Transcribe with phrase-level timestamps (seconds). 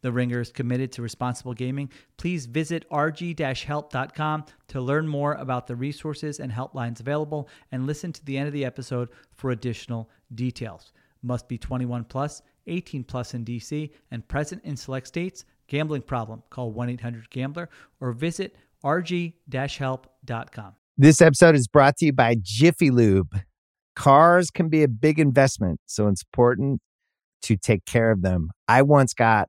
[0.00, 1.90] The Ringer is committed to responsible gaming.
[2.16, 8.24] Please visit rg-help.com to learn more about the resources and helplines available and listen to
[8.24, 10.92] the end of the episode for additional details.
[11.22, 15.44] Must be 21 plus, 18 plus in DC and present in select states.
[15.66, 16.42] Gambling problem?
[16.50, 17.68] Call 1-800-GAMBLER
[18.00, 20.72] or visit rg-help.com.
[20.96, 23.40] This episode is brought to you by Jiffy Lube.
[23.94, 26.80] Cars can be a big investment, so it's important
[27.42, 28.50] to take care of them.
[28.66, 29.48] I once got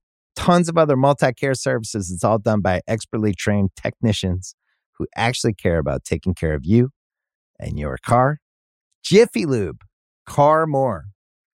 [0.35, 2.11] tons of other multi care services.
[2.11, 4.55] It's all done by expertly trained technicians
[4.97, 6.89] who actually care about taking care of you
[7.59, 8.39] and your car.
[9.03, 9.81] Jiffy Lube,
[10.27, 11.05] car more.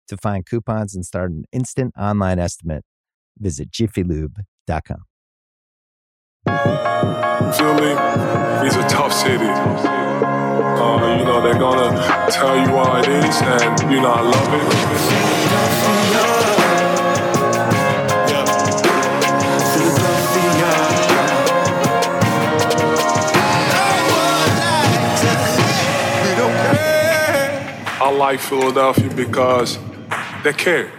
[0.08, 2.84] To find coupons and start an instant online estimate,
[3.40, 5.06] visit jiffylube.com.
[7.56, 7.92] Philly
[8.68, 9.46] is a tough city.
[9.46, 14.54] Uh, you know, they're gonna tell you why it is, and you know, I love
[16.28, 16.31] it.
[28.02, 29.78] I like Philadelphia because
[30.44, 30.92] they care.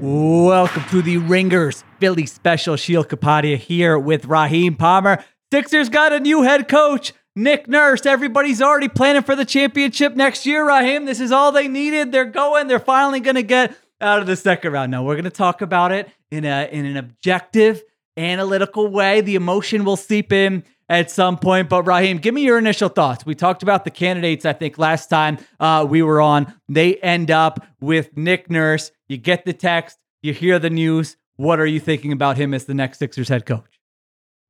[0.00, 2.76] Welcome to the Ringers Philly special.
[2.76, 5.24] Sheil Kapadia here with Raheem Palmer.
[5.52, 8.06] Sixers got a new head coach, Nick Nurse.
[8.06, 11.04] Everybody's already planning for the championship next year, Raheem.
[11.04, 12.12] This is all they needed.
[12.12, 12.68] They're going.
[12.68, 14.92] They're finally going to get out of the second round.
[14.92, 17.82] Now, we're going to talk about it in, a, in an objective,
[18.16, 19.20] analytical way.
[19.20, 21.70] The emotion will seep in at some point.
[21.70, 23.24] But Raheem, give me your initial thoughts.
[23.24, 26.52] We talked about the candidates, I think, last time uh, we were on.
[26.68, 28.90] They end up with Nick Nurse.
[29.08, 31.16] You get the text, you hear the news.
[31.36, 33.80] What are you thinking about him as the next Sixers head coach?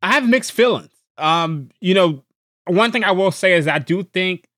[0.02, 0.90] I have mixed feelings.
[1.18, 2.24] Um, you know,
[2.66, 4.48] one thing I will say is I do think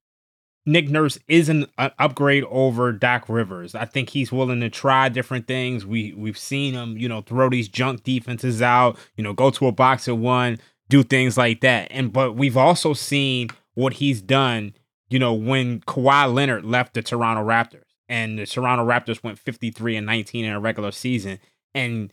[0.65, 3.75] Nick Nurse is an, an, upgrade over Doc Rivers.
[3.75, 5.85] I think he's willing to try different things.
[5.85, 9.67] We we've seen him, you know, throw these junk defenses out, you know, go to
[9.67, 10.59] a box and one,
[10.93, 11.87] do things like that.
[11.89, 14.75] And but we've also seen what he's done,
[15.09, 19.95] you know, when Kawhi Leonard left the Toronto Raptors and the Toronto Raptors went 53
[19.95, 21.39] and 19 in a regular season
[21.73, 22.11] and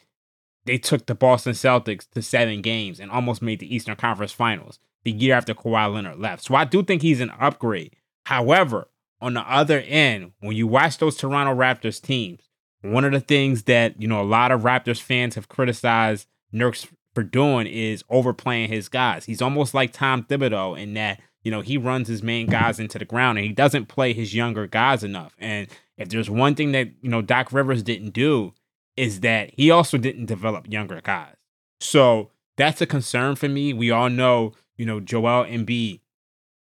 [0.64, 4.78] they took the Boston Celtics to seven games and almost made the Eastern Conference Finals
[5.04, 6.44] the year after Kawhi Leonard left.
[6.44, 7.96] So I do think he's an upgrade.
[8.24, 8.88] However,
[9.20, 12.48] on the other end, when you watch those Toronto Raptors teams,
[12.80, 16.86] one of the things that, you know, a lot of Raptors fans have criticized Nurse
[17.20, 19.26] for doing is overplaying his guys.
[19.26, 22.98] He's almost like Tom Thibodeau in that, you know, he runs his main guys into
[22.98, 25.36] the ground and he doesn't play his younger guys enough.
[25.38, 28.54] And if there's one thing that, you know, Doc Rivers didn't do
[28.96, 31.34] is that he also didn't develop younger guys.
[31.78, 33.74] So that's a concern for me.
[33.74, 36.00] We all know, you know, Joel Embiid,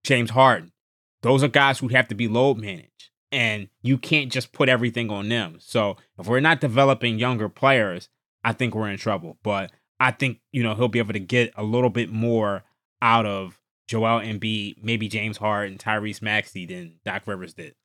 [0.03, 0.73] James Harden,
[1.21, 3.11] those are guys who have to be load managed.
[3.31, 5.55] And you can't just put everything on them.
[5.59, 8.09] So if we're not developing younger players,
[8.43, 9.37] I think we're in trouble.
[9.41, 12.63] But I think, you know, he'll be able to get a little bit more
[13.01, 17.75] out of Joel Embiid, maybe James Harden, and Tyrese Maxey than Doc Rivers did.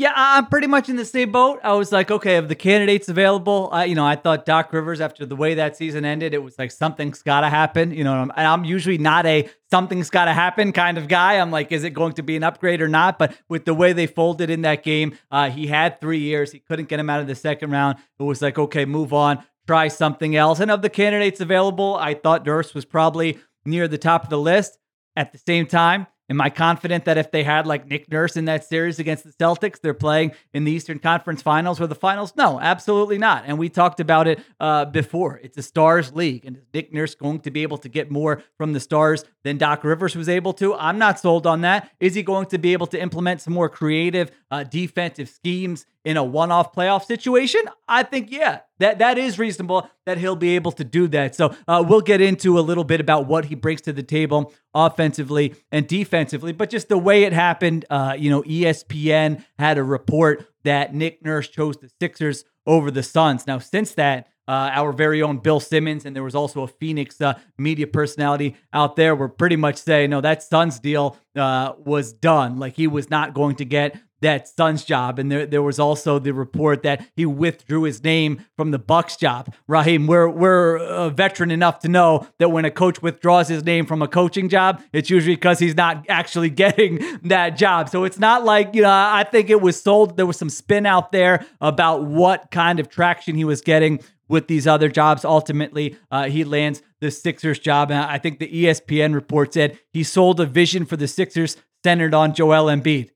[0.00, 1.58] Yeah, I'm pretty much in the same boat.
[1.64, 5.00] I was like, okay, of the candidates available, uh, you know, I thought Doc Rivers,
[5.00, 7.90] after the way that season ended, it was like something's got to happen.
[7.90, 11.40] You know, and I'm usually not a something's got to happen kind of guy.
[11.40, 13.18] I'm like, is it going to be an upgrade or not?
[13.18, 16.52] But with the way they folded in that game, uh, he had three years.
[16.52, 17.98] He couldn't get him out of the second round.
[18.20, 20.60] It was like, okay, move on try something else.
[20.60, 24.38] And of the candidates available, I thought Nurse was probably near the top of the
[24.38, 24.78] list.
[25.14, 28.44] At the same time, Am I confident that if they had like Nick Nurse in
[28.44, 32.34] that series against the Celtics, they're playing in the Eastern Conference Finals or the Finals?
[32.36, 33.44] No, absolutely not.
[33.46, 35.40] And we talked about it uh, before.
[35.42, 38.42] It's a Stars league, and is Nick Nurse going to be able to get more
[38.58, 40.74] from the Stars than Doc Rivers was able to?
[40.74, 41.90] I'm not sold on that.
[41.98, 46.16] Is he going to be able to implement some more creative uh, defensive schemes in
[46.16, 47.60] a one-off playoff situation?
[47.86, 51.34] I think yeah, that that is reasonable that he'll be able to do that.
[51.34, 54.54] So uh, we'll get into a little bit about what he brings to the table
[54.72, 57.84] offensively and defensively, but just the way it happened.
[57.90, 63.02] Uh, you know, ESPN had a report that Nick Nurse chose the Sixers over the
[63.02, 63.46] Suns.
[63.46, 64.28] Now, since that.
[64.48, 68.56] Uh, our very own Bill Simmons, and there was also a Phoenix uh, media personality
[68.72, 72.58] out there were pretty much saying, no, that Suns deal uh, was done.
[72.58, 76.18] Like he was not going to get that Suns job, and there, there was also
[76.18, 79.54] the report that he withdrew his name from the Bucks job.
[79.66, 83.86] Raheem, we're we're a veteran enough to know that when a coach withdraws his name
[83.86, 87.88] from a coaching job, it's usually because he's not actually getting that job.
[87.88, 88.88] So it's not like you know.
[88.90, 90.16] I think it was sold.
[90.16, 94.46] There was some spin out there about what kind of traction he was getting with
[94.46, 95.24] these other jobs.
[95.24, 97.90] Ultimately, uh, he lands the Sixers job.
[97.90, 102.14] And I think the ESPN report said he sold a vision for the Sixers centered
[102.14, 103.10] on Joel Embiid.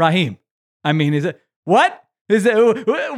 [0.00, 0.38] Raheem.
[0.82, 2.04] I mean, is it what?
[2.30, 2.54] Is it,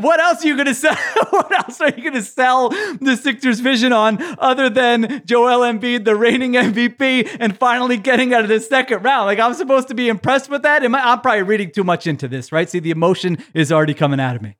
[0.01, 0.97] what else are you going to sell?
[1.31, 6.07] what else are you going to sell the Sixers vision on other than Joel Embiid,
[6.07, 9.27] the reigning MVP, and finally getting out of the second round?
[9.27, 10.83] Like I'm supposed to be impressed with that.
[10.83, 12.71] Am I, I'm probably reading too much into this, right?
[12.71, 14.57] See, the emotion is already coming out of me.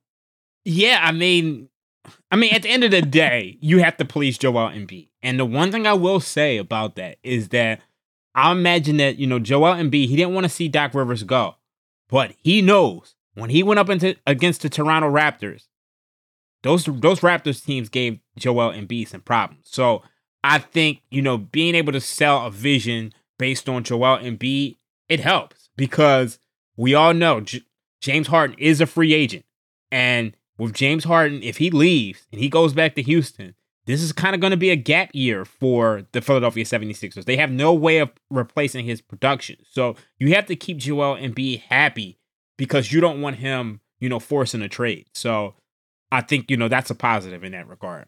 [0.65, 1.69] Yeah, I mean,
[2.29, 5.39] I mean, at the end of the day, you have to please Joel Embiid, and
[5.39, 7.81] the one thing I will say about that is that
[8.35, 11.55] I imagine that you know Joel Embiid, he didn't want to see Doc Rivers go.
[12.13, 15.63] But he knows when he went up into against the Toronto Raptors,
[16.61, 19.65] those those Raptors teams gave Joel Embiid some problems.
[19.71, 20.03] So
[20.43, 24.77] I think you know being able to sell a vision based on Joel Embiid
[25.09, 26.37] it helps because
[26.77, 27.63] we all know J-
[27.99, 29.45] James Harden is a free agent,
[29.91, 34.13] and with James Harden, if he leaves and he goes back to Houston, this is
[34.13, 37.25] kind of going to be a gap year for the Philadelphia 76ers.
[37.25, 39.57] They have no way of replacing his production.
[39.69, 42.17] So you have to keep Joel and be happy
[42.57, 45.07] because you don't want him, you know, forcing a trade.
[45.13, 45.55] So
[46.11, 48.05] I think, you know, that's a positive in that regard.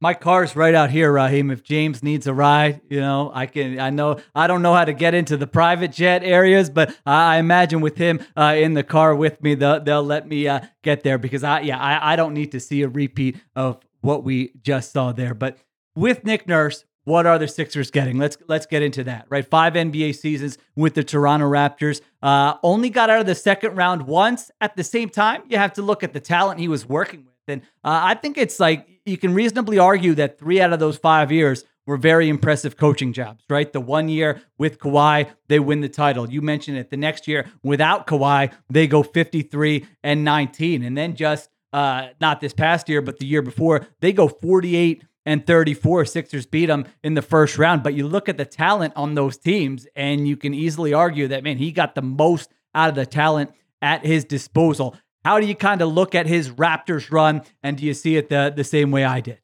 [0.00, 1.50] My car's right out here, Raheem.
[1.50, 3.80] If James needs a ride, you know, I can.
[3.80, 7.38] I know I don't know how to get into the private jet areas, but I
[7.38, 11.02] imagine with him uh, in the car with me, they'll, they'll let me uh, get
[11.02, 14.52] there because I, yeah, I, I don't need to see a repeat of what we
[14.62, 15.34] just saw there.
[15.34, 15.58] But
[15.94, 18.18] with Nick Nurse, what are the Sixers getting?
[18.18, 19.26] Let's let's get into that.
[19.30, 22.02] Right, five NBA seasons with the Toronto Raptors.
[22.22, 24.50] Uh, only got out of the second round once.
[24.60, 27.34] At the same time, you have to look at the talent he was working with,
[27.48, 30.98] and uh, I think it's like you can reasonably argue that three out of those
[30.98, 33.42] five years were very impressive coaching jobs.
[33.48, 36.30] Right, the one year with Kawhi, they win the title.
[36.30, 36.90] You mentioned it.
[36.90, 42.40] The next year without Kawhi, they go 53 and 19, and then just uh, not
[42.40, 46.06] this past year, but the year before, they go 48 and 34.
[46.06, 47.82] Sixers beat them in the first round.
[47.82, 51.44] But you look at the talent on those teams, and you can easily argue that,
[51.44, 54.96] man, he got the most out of the talent at his disposal.
[55.24, 58.28] How do you kind of look at his Raptors run, and do you see it
[58.28, 59.40] the, the same way I did?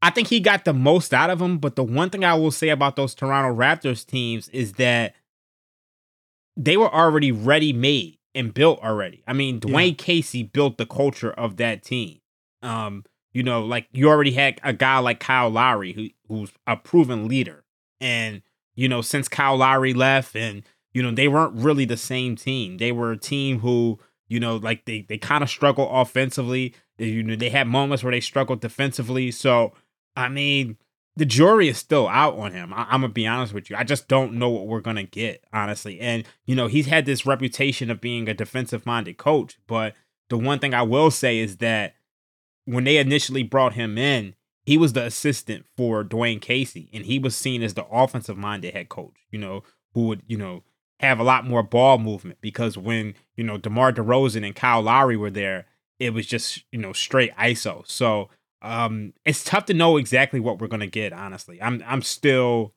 [0.00, 1.58] I think he got the most out of them.
[1.58, 5.14] But the one thing I will say about those Toronto Raptors teams is that
[6.56, 9.22] they were already ready made and built already.
[9.26, 9.94] I mean, Dwane yeah.
[9.96, 12.20] Casey built the culture of that team.
[12.62, 16.76] Um, you know, like you already had a guy like Kyle Lowry who who's a
[16.76, 17.64] proven leader.
[18.00, 18.42] And,
[18.74, 20.62] you know, since Kyle Lowry left and,
[20.92, 22.78] you know, they weren't really the same team.
[22.78, 23.98] They were a team who,
[24.28, 26.74] you know, like they they kind of struggle offensively.
[26.98, 29.30] They, you know, they had moments where they struggled defensively.
[29.30, 29.72] So,
[30.16, 30.76] I mean,
[31.16, 32.72] the jury is still out on him.
[32.72, 33.76] I- am gonna be honest with you.
[33.76, 36.00] I just don't know what we're gonna get, honestly.
[36.00, 39.94] And you know, he's had this reputation of being a defensive-minded coach, but
[40.28, 41.94] the one thing I will say is that
[42.64, 47.18] when they initially brought him in, he was the assistant for Dwane Casey, and he
[47.18, 49.16] was seen as the offensive-minded head coach.
[49.30, 49.64] You know,
[49.94, 50.62] who would you know
[51.00, 55.16] have a lot more ball movement because when you know DeMar DeRozan and Kyle Lowry
[55.16, 55.66] were there,
[55.98, 57.86] it was just you know straight ISO.
[57.86, 58.30] So
[58.62, 61.12] um, it's tough to know exactly what we're gonna get.
[61.12, 62.74] Honestly, I'm I'm still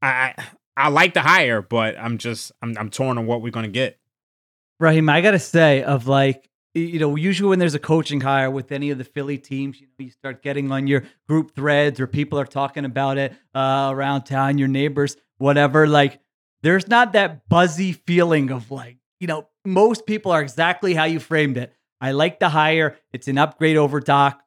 [0.00, 0.34] I
[0.76, 3.98] I like the hire, but I'm just I'm I'm torn on what we're gonna get.
[4.78, 8.72] Raheem, I gotta say, of like you know, usually when there's a coaching hire with
[8.72, 12.06] any of the Philly teams, you know, you start getting on your group threads or
[12.06, 15.86] people are talking about it uh, around town, your neighbors, whatever.
[15.86, 16.20] Like,
[16.62, 21.20] there's not that buzzy feeling of like, you know, most people are exactly how you
[21.20, 21.74] framed it.
[22.00, 22.96] I like the hire.
[23.12, 24.42] It's an upgrade over Doc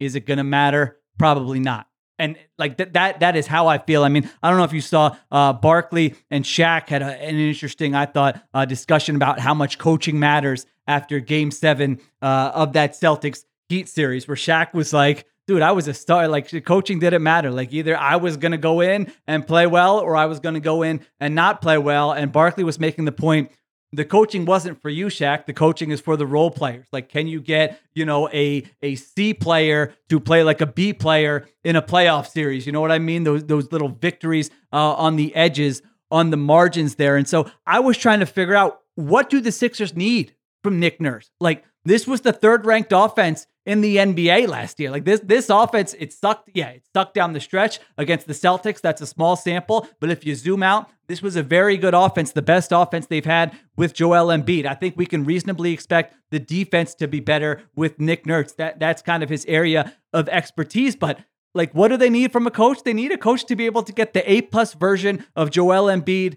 [0.00, 0.98] Is it going to matter?
[1.18, 1.86] Probably not.
[2.18, 4.02] And like that, that that is how I feel.
[4.02, 7.36] I mean, I don't know if you saw uh, Barkley and Shaq had a, an
[7.36, 12.72] interesting, I thought, uh, discussion about how much coaching matters after Game Seven uh, of
[12.72, 16.26] that Celtics Heat series, where Shaq was like, "Dude, I was a star.
[16.26, 17.50] Like coaching didn't matter.
[17.50, 20.82] Like either I was gonna go in and play well, or I was gonna go
[20.82, 23.50] in and not play well." And Barkley was making the point
[23.92, 25.46] the coaching wasn't for you, Shaq.
[25.46, 26.86] The coaching is for the role players.
[26.92, 30.92] Like, can you get, you know, a a C player to play like a B
[30.92, 32.66] player in a playoff series?
[32.66, 33.24] You know what I mean?
[33.24, 37.16] Those those little victories uh, on the edges, on the margins there.
[37.16, 41.00] And so I was trying to figure out what do the Sixers need from Nick
[41.00, 41.30] Nurse?
[41.40, 44.90] Like, this was the third ranked offense in the NBA last year.
[44.90, 46.50] Like this, this offense, it sucked.
[46.54, 48.80] Yeah, it sucked down the stretch against the Celtics.
[48.80, 52.32] That's a small sample, but if you zoom out, this was a very good offense,
[52.32, 54.66] the best offense they've had with Joel Embiid.
[54.66, 58.52] I think we can reasonably expect the defense to be better with Nick Nurse.
[58.52, 60.96] That that's kind of his area of expertise.
[60.96, 61.20] But
[61.54, 62.82] like, what do they need from a coach?
[62.84, 65.84] They need a coach to be able to get the A plus version of Joel
[65.84, 66.36] Embiid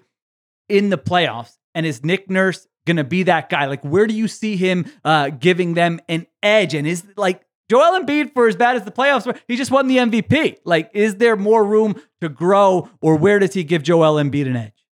[0.68, 1.58] in the playoffs.
[1.76, 3.68] And is Nick Nurse going to be that guy?
[3.68, 6.74] Like, where do you see him uh, giving them an edge?
[6.74, 9.88] And is like Joel Embiid, for as bad as the playoffs were, he just won
[9.88, 10.58] the MVP.
[10.66, 14.56] Like, is there more room to grow, or where does he give Joel Embiid an
[14.56, 14.86] edge?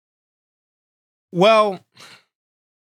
[1.31, 1.87] Well,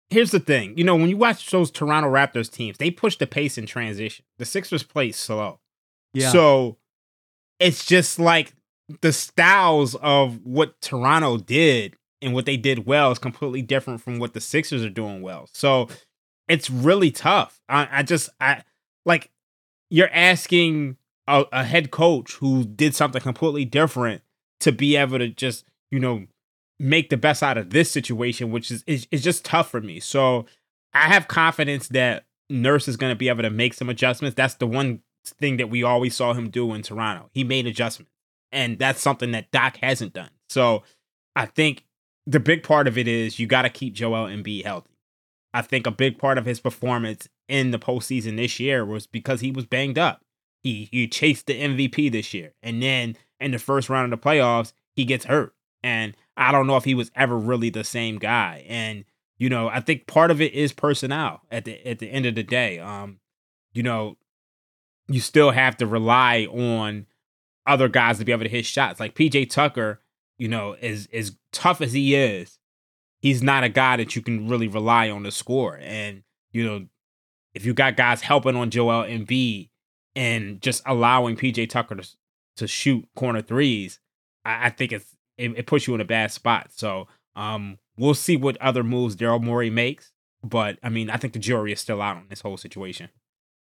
[0.08, 0.76] here's the thing.
[0.78, 4.24] You know, when you watch those Toronto Raptors teams, they push the pace in transition.
[4.38, 5.60] The Sixers play slow.
[6.14, 6.30] Yeah.
[6.30, 6.78] So
[7.60, 8.54] it's just like
[9.02, 14.18] the styles of what Toronto did and what they did well is completely different from
[14.18, 15.48] what the Sixers are doing well.
[15.52, 15.88] So
[16.48, 17.60] it's really tough.
[17.68, 18.62] I, I just I
[19.04, 19.30] like
[19.90, 24.22] you're asking a, a, head coach who did something completely different
[24.60, 26.26] to be able to just you know
[26.78, 30.00] make the best out of this situation, which is is, is just tough for me.
[30.00, 30.46] So
[30.94, 34.36] I have confidence that Nurse is going to be able to make some adjustments.
[34.36, 37.30] That's the one thing that we always saw him do in Toronto.
[37.32, 38.12] He made adjustments,
[38.50, 40.30] and that's something that Doc hasn't done.
[40.48, 40.82] So
[41.36, 41.84] I think
[42.26, 44.90] the big part of it is you got to keep Joel Embiid healthy.
[45.54, 49.40] I think a big part of his performance in the postseason this year was because
[49.40, 50.22] he was banged up.
[50.62, 54.24] He he chased the MVP this year, and then in the first round of the
[54.24, 58.18] playoffs, he gets hurt, and I don't know if he was ever really the same
[58.18, 58.64] guy.
[58.68, 59.04] And
[59.38, 61.42] you know, I think part of it is personnel.
[61.50, 63.18] At the at the end of the day, um,
[63.72, 64.16] you know,
[65.08, 67.06] you still have to rely on
[67.66, 69.00] other guys to be able to hit shots.
[69.00, 70.00] Like PJ Tucker,
[70.42, 72.58] you know, as as tough as he is,
[73.20, 75.78] he's not a guy that you can really rely on to score.
[75.80, 76.86] And you know,
[77.54, 79.68] if you got guys helping on Joel Embiid
[80.16, 82.08] and just allowing PJ Tucker to
[82.56, 84.00] to shoot corner threes,
[84.44, 86.72] I, I think it's it, it, puts you in a bad spot.
[86.72, 87.06] So
[87.36, 90.10] um, we'll see what other moves Daryl Morey makes.
[90.42, 93.10] But I mean, I think the jury is still out on this whole situation.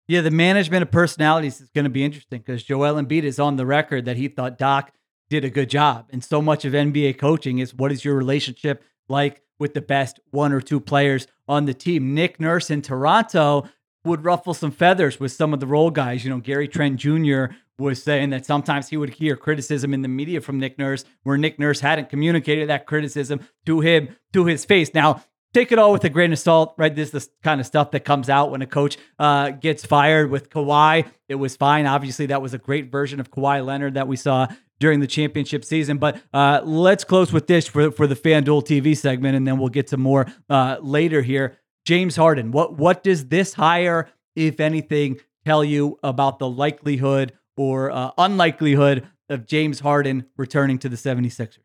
[0.09, 3.57] Yeah, the management of personalities is going to be interesting because Joel Embiid is on
[3.57, 4.93] the record that he thought Doc
[5.29, 6.09] did a good job.
[6.11, 10.21] And so much of NBA coaching is what is your relationship like with the best
[10.31, 12.15] one or two players on the team.
[12.15, 13.69] Nick Nurse in Toronto
[14.05, 16.25] would ruffle some feathers with some of the role guys.
[16.25, 17.47] You know, Gary Trent Jr.
[17.79, 21.37] was saying that sometimes he would hear criticism in the media from Nick Nurse where
[21.37, 24.95] Nick Nurse hadn't communicated that criticism to him to his face.
[24.95, 25.23] Now,
[25.57, 26.95] take it all with a grain of salt, right?
[26.95, 30.31] This is the kind of stuff that comes out when a coach uh, gets fired
[30.31, 31.09] with Kawhi.
[31.29, 31.87] It was fine.
[31.87, 35.65] Obviously, that was a great version of Kawhi Leonard that we saw during the championship
[35.65, 35.99] season.
[35.99, 39.69] But uh, let's close with this for, for the FanDuel TV segment, and then we'll
[39.69, 41.59] get to more uh, later here.
[41.85, 47.91] James Harden, what what does this hire, if anything, tell you about the likelihood or
[47.91, 51.59] uh, unlikelihood of James Harden returning to the 76ers?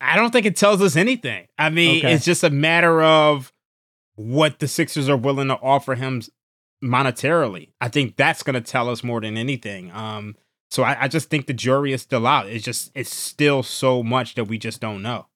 [0.00, 1.48] I don't think it tells us anything.
[1.58, 2.14] I mean, okay.
[2.14, 3.52] it's just a matter of
[4.14, 6.22] what the Sixers are willing to offer him
[6.82, 7.72] monetarily.
[7.80, 9.90] I think that's going to tell us more than anything.
[9.90, 10.36] Um,
[10.70, 12.48] so I, I just think the jury is still out.
[12.48, 15.26] It's just it's still so much that we just don't know.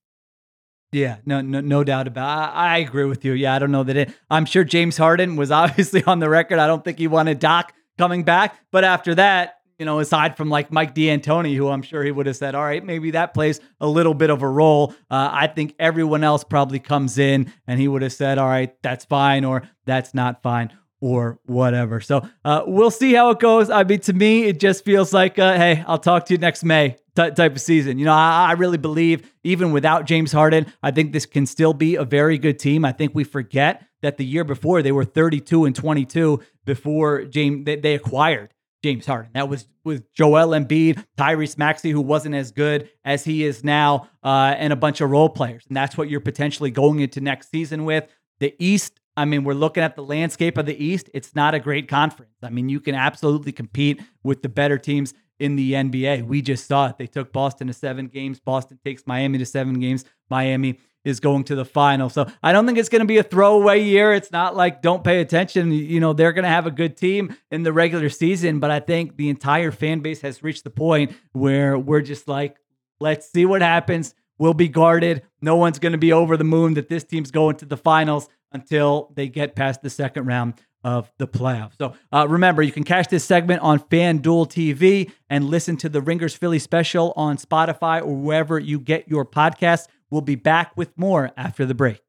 [0.92, 2.54] Yeah, no, no, no doubt about.
[2.54, 3.32] I, I agree with you.
[3.32, 4.14] Yeah, I don't know that it.
[4.30, 6.58] I'm sure James Harden was obviously on the record.
[6.58, 10.50] I don't think he wanted Doc coming back, but after that, you know, aside from
[10.50, 13.58] like Mike D'Antoni, who I'm sure he would have said, all right, maybe that plays
[13.80, 14.94] a little bit of a role.
[15.10, 18.76] Uh, I think everyone else probably comes in and he would have said, all right,
[18.82, 20.72] that's fine or that's not fine
[21.02, 22.00] or whatever.
[22.00, 23.68] So uh, we'll see how it goes.
[23.68, 26.64] I mean, to me, it just feels like, uh, hey, I'll talk to you next
[26.64, 27.98] May type of season.
[27.98, 31.74] You know, I, I, really believe even without James Harden, I think this can still
[31.74, 32.84] be a very good team.
[32.84, 37.66] I think we forget that the year before they were 32 and 22 before James
[37.66, 39.32] they, they acquired James Harden.
[39.34, 44.08] That was with Joel Embiid, Tyrese Maxey, who wasn't as good as he is now,
[44.22, 45.64] uh, and a bunch of role players.
[45.66, 48.08] And that's what you're potentially going into next season with.
[48.38, 51.10] The East I mean, we're looking at the landscape of the East.
[51.12, 52.36] It's not a great conference.
[52.42, 56.24] I mean, you can absolutely compete with the better teams in the NBA.
[56.24, 56.98] We just saw it.
[56.98, 58.40] They took Boston to seven games.
[58.40, 60.04] Boston takes Miami to seven games.
[60.30, 62.08] Miami is going to the final.
[62.08, 64.12] So I don't think it's going to be a throwaway year.
[64.12, 65.72] It's not like don't pay attention.
[65.72, 68.80] You know, they're going to have a good team in the regular season, but I
[68.80, 72.56] think the entire fan base has reached the point where we're just like,
[73.00, 74.14] let's see what happens.
[74.38, 75.22] We'll be guarded.
[75.40, 78.28] No one's going to be over the moon that this team's going to the finals
[78.52, 80.54] until they get past the second round
[80.84, 81.78] of the playoffs.
[81.78, 86.00] So uh, remember, you can catch this segment on FanDuel TV and listen to the
[86.00, 89.86] Ringers Philly special on Spotify or wherever you get your podcasts.
[90.10, 92.00] We'll be back with more after the break.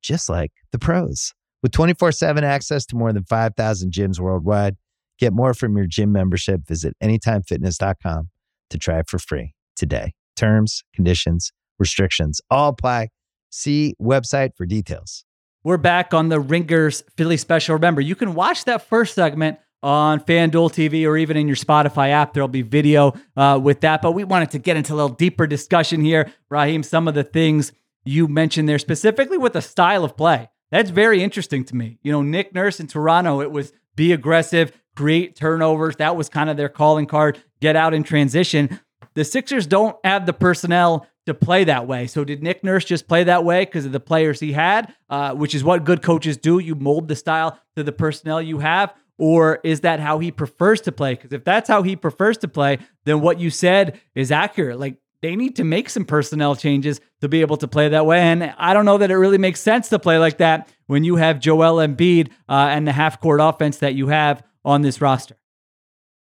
[0.02, 1.34] just like the pros.
[1.62, 4.76] With 24 7 access to more than 5,000 gyms worldwide,
[5.18, 6.66] get more from your gym membership.
[6.66, 8.30] Visit AnytimeFitness.com
[8.70, 10.14] to try it for free today.
[10.36, 13.08] Terms, conditions, restrictions all apply.
[13.50, 15.24] See website for details.
[15.64, 17.74] We're back on the Ringers Philly special.
[17.74, 22.10] Remember, you can watch that first segment on FanDuel TV or even in your Spotify
[22.10, 22.34] app.
[22.34, 24.02] There'll be video uh, with that.
[24.02, 26.30] But we wanted to get into a little deeper discussion here.
[26.48, 27.72] Raheem, some of the things
[28.04, 30.48] you mentioned there, specifically with the style of play.
[30.70, 31.98] That's very interesting to me.
[32.02, 35.96] You know, Nick Nurse in Toronto, it was be aggressive, create turnovers.
[35.96, 38.80] That was kind of their calling card, get out in transition.
[39.14, 42.06] The Sixers don't have the personnel to play that way.
[42.06, 45.34] So did Nick Nurse just play that way because of the players he had, uh,
[45.34, 46.58] which is what good coaches do?
[46.58, 48.94] You mold the style to the personnel you have.
[49.20, 51.14] Or is that how he prefers to play?
[51.14, 54.80] Because if that's how he prefers to play, then what you said is accurate.
[54.80, 58.18] Like they need to make some personnel changes to be able to play that way.
[58.18, 61.16] And I don't know that it really makes sense to play like that when you
[61.16, 65.36] have Joel Embiid uh, and the half court offense that you have on this roster.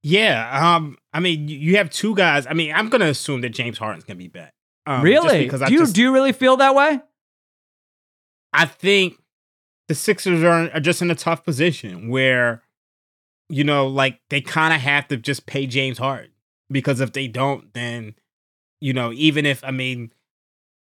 [0.03, 2.47] Yeah, um, I mean, you have two guys.
[2.47, 4.53] I mean, I'm gonna assume that James Harden's gonna be back.
[4.85, 5.49] Um, really?
[5.49, 7.01] do you just, do you really feel that way?
[8.53, 9.15] I think
[9.89, 12.63] the Sixers are, are just in a tough position where,
[13.49, 16.33] you know, like they kind of have to just pay James Harden
[16.71, 18.15] because if they don't, then,
[18.81, 20.13] you know, even if I mean,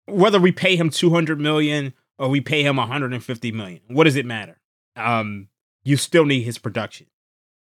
[0.07, 4.27] whether we pay him 200 million or we pay him 150 million, what does it
[4.27, 4.61] matter?
[4.97, 5.49] Um,
[5.85, 7.07] you still need his production,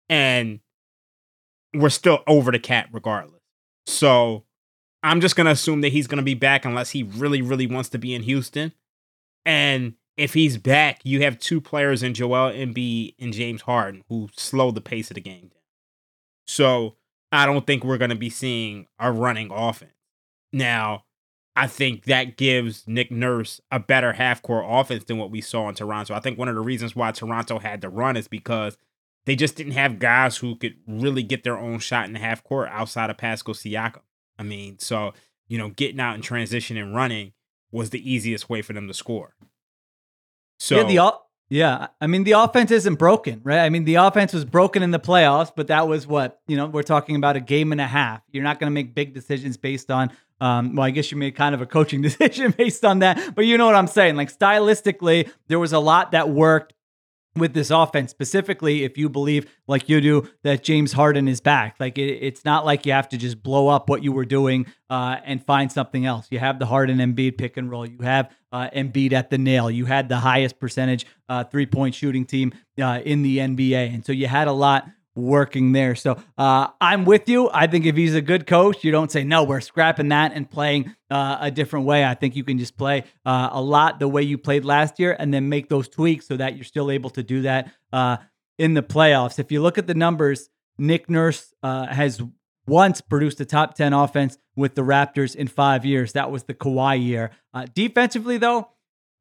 [0.09, 0.59] and
[1.73, 3.41] we're still over the cap regardless.
[3.85, 4.43] So
[5.03, 7.97] I'm just gonna assume that he's gonna be back unless he really, really wants to
[7.97, 8.73] be in Houston.
[9.45, 14.27] And if he's back, you have two players in Joel Embiid and James Harden who
[14.35, 15.61] slow the pace of the game down.
[16.45, 16.97] So
[17.31, 19.93] I don't think we're going to be seeing a running offense.
[20.51, 21.05] Now,
[21.55, 25.69] I think that gives Nick Nurse a better half court offense than what we saw
[25.69, 26.13] in Toronto.
[26.13, 28.77] I think one of the reasons why Toronto had to run is because
[29.25, 32.43] they just didn't have guys who could really get their own shot in the half
[32.43, 34.01] court outside of Pascal Siakam.
[34.37, 35.13] I mean, so,
[35.47, 37.31] you know, getting out in transition and running
[37.71, 39.35] was the easiest way for them to score.
[40.59, 41.13] So yeah, the
[41.49, 43.61] yeah, I mean the offense isn't broken, right?
[43.61, 46.67] I mean the offense was broken in the playoffs, but that was what you know.
[46.67, 48.21] We're talking about a game and a half.
[48.31, 50.11] You're not going to make big decisions based on.
[50.41, 53.45] Um, well, I guess you made kind of a coaching decision based on that, but
[53.45, 54.15] you know what I'm saying.
[54.15, 56.73] Like stylistically, there was a lot that worked
[57.35, 61.75] with this offense specifically if you believe like you do that James Harden is back
[61.79, 64.65] like it, it's not like you have to just blow up what you were doing
[64.89, 68.31] uh, and find something else you have the Harden Embiid pick and roll you have
[68.51, 72.53] uh, Embiid at the nail you had the highest percentage uh, three point shooting team
[72.81, 74.87] uh, in the NBA and so you had a lot
[75.19, 75.95] working there.
[75.95, 77.49] So uh, I'm with you.
[77.53, 80.49] I think if he's a good coach, you don't say, no, we're scrapping that and
[80.49, 82.05] playing uh, a different way.
[82.05, 85.15] I think you can just play uh, a lot the way you played last year
[85.17, 88.17] and then make those tweaks so that you're still able to do that uh,
[88.57, 89.39] in the playoffs.
[89.39, 92.21] If you look at the numbers, Nick Nurse uh, has
[92.69, 96.13] once produced a top 10 offense with the Raptors in five years.
[96.13, 97.31] That was the Kawhi year.
[97.53, 98.69] Uh, defensively, though,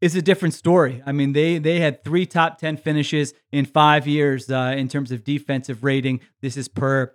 [0.00, 1.02] is a different story.
[1.04, 5.10] I mean, they they had three top ten finishes in five years uh, in terms
[5.10, 6.20] of defensive rating.
[6.40, 7.12] This is per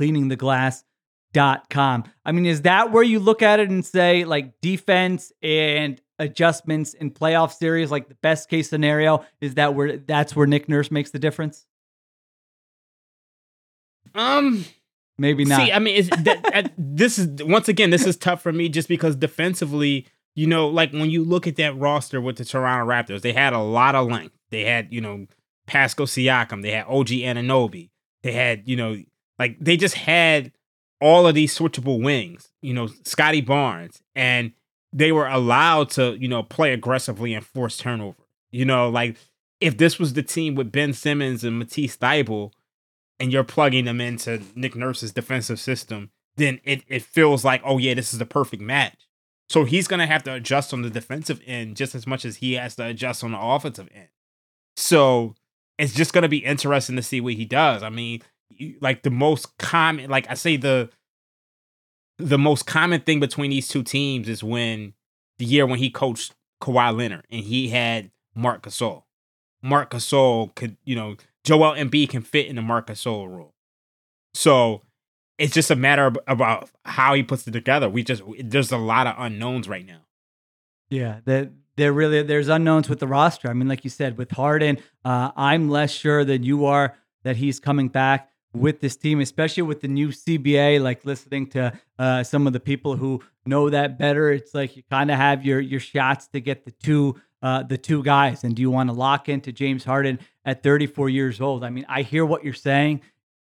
[0.00, 2.04] cleaningtheglass.com.
[2.24, 6.94] I mean, is that where you look at it and say like defense and adjustments
[6.94, 10.90] in playoff series, like the best case scenario, is that where that's where Nick Nurse
[10.90, 11.66] makes the difference?
[14.14, 14.64] Um,
[15.18, 15.60] maybe not.
[15.60, 19.16] See, I mean, that, this is once again, this is tough for me just because
[19.16, 20.06] defensively
[20.38, 23.54] you know, like when you look at that roster with the Toronto Raptors, they had
[23.54, 24.36] a lot of length.
[24.50, 25.26] They had, you know,
[25.66, 27.90] Pascal Siakam, they had OG Anunoby,
[28.22, 29.02] they had, you know,
[29.40, 30.52] like they just had
[31.00, 34.52] all of these switchable wings, you know, Scottie Barnes, and
[34.92, 38.16] they were allowed to, you know, play aggressively and force turnover.
[38.52, 39.16] You know, like
[39.60, 42.52] if this was the team with Ben Simmons and Matisse Thybulle,
[43.20, 47.78] and you're plugging them into Nick Nurse's defensive system, then it, it feels like, oh
[47.78, 49.08] yeah, this is the perfect match.
[49.48, 52.54] So he's to have to adjust on the defensive end just as much as he
[52.54, 54.08] has to adjust on the offensive end.
[54.76, 55.34] So
[55.78, 57.82] it's just to be interesting to see what he does.
[57.82, 58.22] I mean,
[58.80, 60.90] like the most common, like I say, the
[62.18, 64.92] the most common thing between these two teams is when
[65.38, 69.04] the year when he coached Kawhi Leonard and he had Marc Gasol.
[69.62, 73.54] Marc Gasol could, you know, Joel Embiid can fit in the Marcus Gasol role.
[74.34, 74.82] So
[75.38, 77.88] it's just a matter about how he puts it together.
[77.88, 80.00] We just there's a lot of unknowns right now.
[80.90, 83.48] Yeah, that there really there's unknowns with the roster.
[83.48, 87.36] I mean, like you said, with Harden, uh, I'm less sure than you are that
[87.36, 90.82] he's coming back with this team, especially with the new CBA.
[90.82, 94.82] Like listening to uh, some of the people who know that better, it's like you
[94.90, 98.44] kind of have your your shots to get the two uh, the two guys.
[98.44, 101.64] And do you want to lock into James Harden at 34 years old?
[101.64, 103.02] I mean, I hear what you're saying.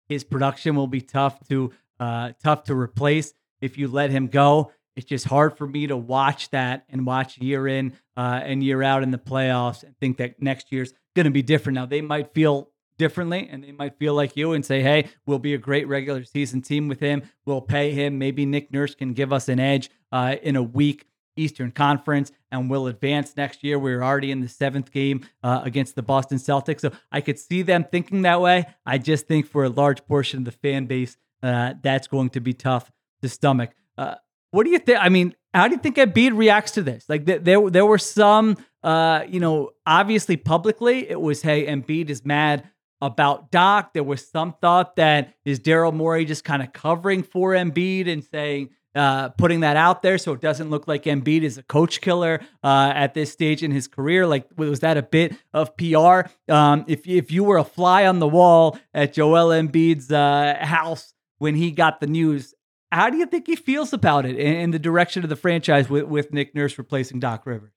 [0.08, 4.72] His production will be tough to uh, tough to replace if you let him go.
[4.96, 8.82] It's just hard for me to watch that and watch year in uh, and year
[8.82, 11.76] out in the playoffs and think that next year's going to be different.
[11.76, 15.38] Now they might feel differently and they might feel like you and say, hey, we'll
[15.38, 17.22] be a great regular season team with him.
[17.46, 18.18] We'll pay him.
[18.18, 22.68] Maybe Nick Nurse can give us an edge uh, in a weak Eastern Conference and
[22.68, 23.78] will advance next year.
[23.78, 26.80] We're already in the seventh game uh, against the Boston Celtics.
[26.80, 28.66] So I could see them thinking that way.
[28.84, 32.40] I just think for a large portion of the fan base, uh, that's going to
[32.40, 32.90] be tough
[33.22, 33.70] to stomach.
[33.96, 34.16] Uh,
[34.50, 34.98] what do you think?
[35.00, 37.04] I mean, how do you think Embiid reacts to this?
[37.08, 42.10] Like th- there, there were some, uh, you know, obviously publicly it was, hey, Embiid
[42.10, 42.68] is mad
[43.00, 43.94] about Doc.
[43.94, 48.22] There was some thought that is Daryl Morey just kind of covering for Embiid and
[48.22, 52.00] saying, uh, putting that out there so it doesn't look like Embiid is a coach
[52.00, 54.26] killer uh, at this stage in his career.
[54.26, 56.30] Like, was that a bit of PR?
[56.52, 61.14] Um, if if you were a fly on the wall at Joel Embiid's uh, house
[61.38, 62.54] when he got the news,
[62.92, 66.04] how do you think he feels about it in, the direction of the franchise with,
[66.04, 67.72] with Nick Nurse replacing Doc Rivers?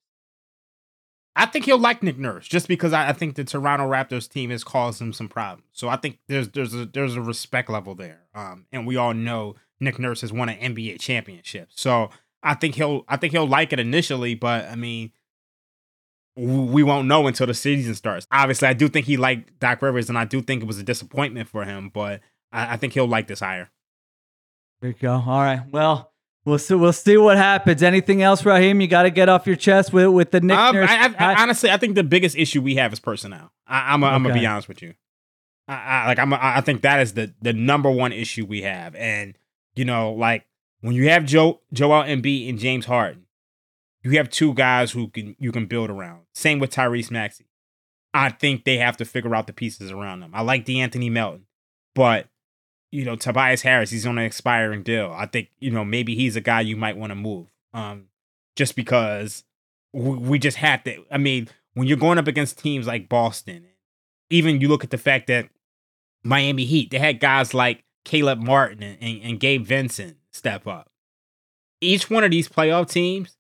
[1.36, 4.52] I think he'll like Nick Nurse just because I, I, think the Toronto Raptors team
[4.52, 5.68] has caused him some problems.
[5.72, 9.14] So I think there's there's a there's a respect level there, um, and we all
[9.14, 11.70] know Nick Nurse has won an NBA championship.
[11.72, 12.10] So
[12.44, 15.12] I think he'll I think he'll like it initially, but I mean,
[16.36, 18.28] we won't know until the season starts.
[18.32, 20.84] Obviously, I do think he liked Doc Rivers, and I do think it was a
[20.84, 23.72] disappointment for him, but I, I think he'll like this hire.
[24.82, 25.14] There you go.
[25.14, 25.62] All right.
[25.72, 26.13] Well,
[26.46, 26.76] We'll see.
[26.76, 27.82] We'll see what happens.
[27.82, 28.82] Anything else, Raheem?
[28.82, 30.58] You got to get off your chest with with the Nick.
[30.58, 33.52] I, I, I, honestly, I think the biggest issue we have is personnel.
[33.66, 34.94] I, I'm, a, I'm gonna be honest with you.
[35.68, 36.34] I, I like I'm.
[36.34, 39.38] A, I think that is the the number one issue we have, and
[39.76, 40.46] you know, like
[40.82, 43.26] when you have Joe Joel Embiid and James Harden,
[44.04, 46.24] you have two guys who can you can build around.
[46.34, 47.46] Same with Tyrese Maxey.
[48.14, 50.32] I think they have to figure out the pieces around them.
[50.34, 51.46] I like De'Anthony Melton,
[51.96, 52.28] but
[52.94, 55.12] you know Tobias Harris, he's on an expiring deal.
[55.18, 58.06] I think you know maybe he's a guy you might want to move, um,
[58.56, 59.44] just because
[59.92, 61.04] we, we just have to.
[61.12, 63.66] I mean, when you're going up against teams like Boston,
[64.30, 65.50] even you look at the fact that
[66.24, 70.92] Miami Heat, they had guys like Caleb Martin and, and, and Gabe Vincent step up.
[71.82, 73.38] Each one of these playoff teams,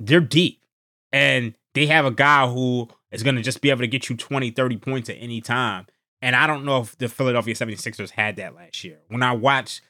[0.00, 0.64] they're deep,
[1.12, 4.16] and they have a guy who is going to just be able to get you
[4.16, 5.86] 20, 30 points at any time.
[6.22, 9.00] And I don't know if the Philadelphia 76ers had that last year.
[9.08, 9.82] When I watched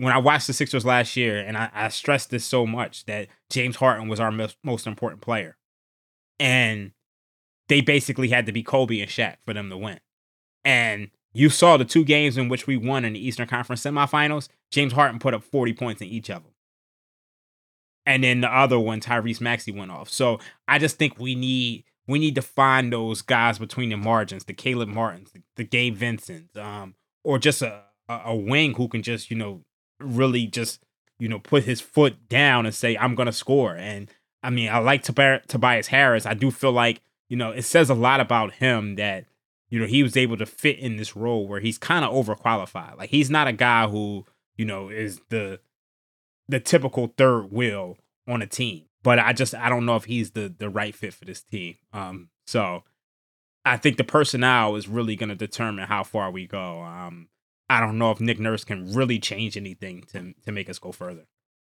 [0.00, 3.28] when I watched the Sixers last year, and I, I stressed this so much that
[3.50, 5.58] James Harden was our most, most important player.
[6.38, 6.92] And
[7.68, 10.00] they basically had to be Kobe and Shaq for them to win.
[10.64, 14.48] And you saw the two games in which we won in the Eastern Conference semifinals.
[14.70, 16.52] James Harden put up 40 points in each of them.
[18.06, 20.08] And then the other one, Tyrese Maxey went off.
[20.08, 24.44] So I just think we need we need to find those guys between the margins,
[24.44, 29.30] the Caleb Martins, the, Gabe Vincent, um, or just a, a wing who can just,
[29.30, 29.62] you know,
[30.00, 30.82] really just,
[31.18, 33.76] you know, put his foot down and say, I'm gonna score.
[33.76, 34.08] And
[34.42, 36.26] I mean, I like Tobi- Tobias Harris.
[36.26, 39.26] I do feel like, you know, it says a lot about him that,
[39.68, 42.96] you know, he was able to fit in this role where he's kind of overqualified.
[42.96, 44.24] Like he's not a guy who,
[44.56, 45.60] you know, is the
[46.48, 48.86] the typical third wheel on a team.
[49.02, 51.76] But I just I don't know if he's the the right fit for this team.
[51.92, 52.84] Um, so
[53.64, 56.82] I think the personnel is really going to determine how far we go.
[56.82, 57.28] Um,
[57.68, 60.92] I don't know if Nick Nurse can really change anything to to make us go
[60.92, 61.26] further.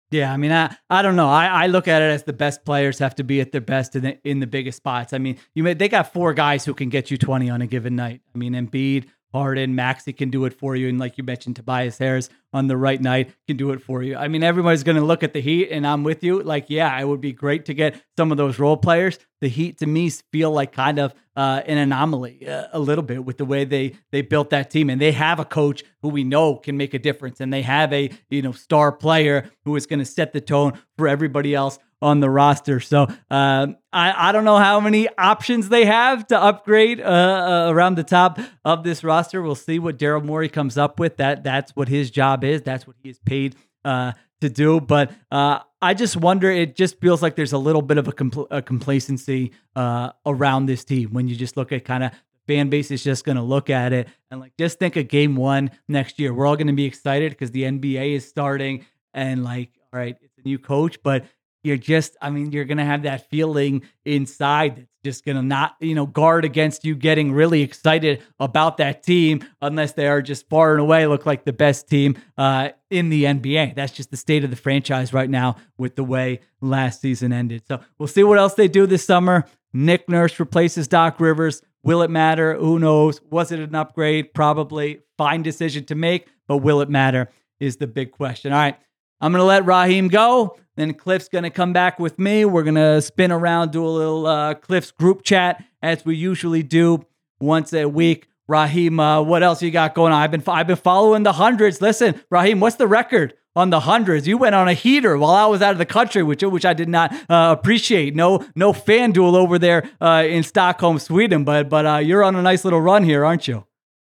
[0.09, 1.27] Yeah, I mean, I, I don't know.
[1.27, 3.93] I, I look at it as the best players have to be at their best
[3.93, 5.11] in the in the biggest spots.
[5.11, 7.67] I mean, you may, they got four guys who can get you twenty on a
[7.67, 8.21] given night.
[8.33, 11.97] I mean, Embiid, Harden, Maxey can do it for you, and like you mentioned, Tobias
[11.97, 14.15] Harris on the right night can do it for you.
[14.15, 16.41] I mean, everybody's going to look at the Heat, and I'm with you.
[16.41, 19.19] Like, yeah, it would be great to get some of those role players.
[19.41, 23.25] The Heat to me feel like kind of uh, an anomaly uh, a little bit
[23.25, 26.23] with the way they they built that team, and they have a coach who we
[26.23, 29.85] know can make a difference, and they have a you know star player who is
[29.85, 32.79] going to set the tone for everybody else on the roster.
[32.79, 37.71] So um, I, I don't know how many options they have to upgrade uh, uh,
[37.71, 39.41] around the top of this roster.
[39.41, 41.17] We'll see what Daryl Morey comes up with.
[41.17, 42.61] That that's what his job is.
[42.61, 44.79] That's what he is paid uh, to do.
[44.79, 46.51] But uh, I just wonder.
[46.51, 50.67] It just feels like there's a little bit of a, compl- a complacency uh, around
[50.67, 53.37] this team when you just look at kind of the fan base is just going
[53.37, 56.33] to look at it and like just think of game one next year.
[56.33, 60.15] We're all going to be excited because the NBA is starting and like, all right,
[60.21, 61.25] it's a new coach, but
[61.67, 65.41] you're just, I mean, you're going to have that feeling inside that's just going to
[65.43, 70.21] not, you know, guard against you getting really excited about that team unless they are
[70.21, 73.75] just far and away look like the best team uh, in the NBA.
[73.75, 77.63] That's just the state of the franchise right now with the way last season ended.
[77.67, 79.45] So we'll see what else they do this summer.
[79.73, 81.61] Nick Nurse replaces Doc Rivers.
[81.83, 82.55] Will it matter?
[82.55, 83.21] Who knows?
[83.29, 84.33] Was it an upgrade?
[84.33, 85.01] Probably.
[85.17, 88.53] Fine decision to make, but will it matter is the big question.
[88.53, 88.77] All right.
[89.19, 90.57] I'm going to let Raheem go.
[90.75, 92.45] Then Cliff's going to come back with me.
[92.45, 96.61] We're going to spin around, do a little uh, Cliff's group chat as we usually
[96.61, 97.03] do
[97.39, 98.27] once a week.
[98.47, 100.21] Raheem, uh, what else you got going on?
[100.21, 101.81] I've been I've been following the hundreds.
[101.81, 104.25] Listen, Raheem, what's the record on the hundreds?
[104.25, 106.73] You went on a heater while I was out of the country, which which I
[106.73, 108.15] did not uh, appreciate.
[108.15, 112.41] No no FanDuel over there uh, in Stockholm, Sweden, but but uh, you're on a
[112.41, 113.65] nice little run here, aren't you?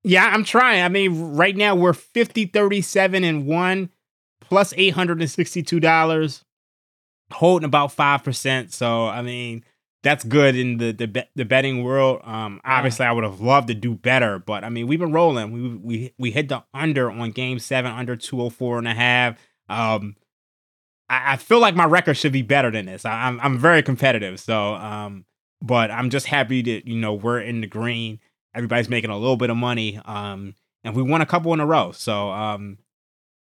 [0.03, 0.83] Yeah, I'm trying.
[0.83, 3.89] I mean, right now we're 50, 37 and one
[4.49, 6.43] plus $862,
[7.31, 8.73] holding about 5%.
[8.73, 9.63] So, I mean,
[10.01, 12.21] that's good in the the, the betting world.
[12.23, 15.51] Um, obviously, I would have loved to do better, but I mean, we've been rolling.
[15.51, 19.37] We we we hit the under on game seven, under 204 and a half.
[19.67, 20.15] Um,
[21.09, 23.03] I, I feel like my record should be better than this.
[23.03, 25.25] I, I'm I'm very competitive, so um,
[25.61, 28.19] but I'm just happy that you know we're in the green.
[28.55, 29.99] Everybody's making a little bit of money.
[30.05, 31.91] Um, and we won a couple in a row.
[31.91, 32.77] So um,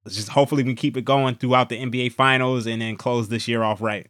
[0.07, 3.63] just hopefully we keep it going throughout the NBA Finals and then close this year
[3.63, 4.07] off right.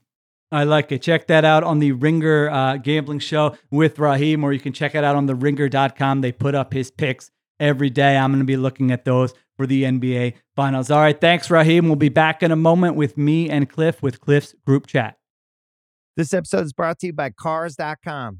[0.51, 1.01] I like it.
[1.01, 4.95] Check that out on the Ringer uh, Gambling Show with Raheem, or you can check
[4.95, 6.21] it out on the ringer.com.
[6.21, 8.15] They put up his picks every day.
[8.17, 10.91] I'm going to be looking at those for the NBA Finals.
[10.91, 11.19] All right.
[11.19, 11.87] Thanks, Raheem.
[11.87, 15.17] We'll be back in a moment with me and Cliff with Cliff's group chat.
[16.15, 18.39] This episode is brought to you by Cars.com.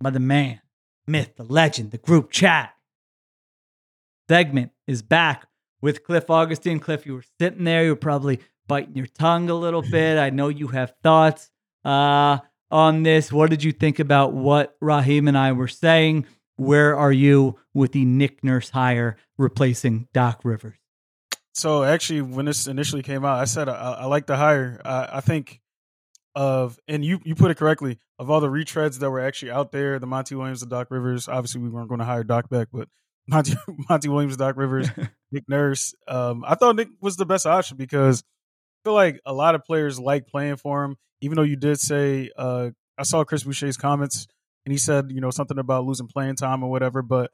[0.00, 0.60] by the man,
[1.06, 2.74] myth, the legend, the group chat.
[4.28, 5.46] Segment is back
[5.80, 6.80] with Cliff Augustin.
[6.80, 10.18] Cliff, you were sitting there, you were probably biting your tongue a little bit.
[10.18, 11.50] I know you have thoughts
[11.84, 12.38] uh,
[12.70, 13.32] on this.
[13.32, 16.26] What did you think about what Raheem and I were saying?
[16.56, 20.76] Where are you with the Nick Nurse hire replacing Doc Rivers?
[21.54, 24.80] So actually, when this initially came out, I said I, I like the hire.
[24.84, 25.60] I, I think
[26.38, 29.72] of and you you put it correctly of all the retreads that were actually out
[29.72, 31.26] there, the Monty Williams, the Doc Rivers.
[31.26, 32.88] Obviously, we weren't going to hire Doc back, but
[33.26, 33.54] Monty
[33.88, 34.88] Monty Williams, Doc Rivers,
[35.32, 35.94] Nick Nurse.
[36.06, 39.64] Um, I thought Nick was the best option because I feel like a lot of
[39.64, 40.96] players like playing for him.
[41.20, 44.28] Even though you did say, uh, I saw Chris Boucher's comments
[44.64, 47.02] and he said, you know, something about losing playing time or whatever.
[47.02, 47.32] But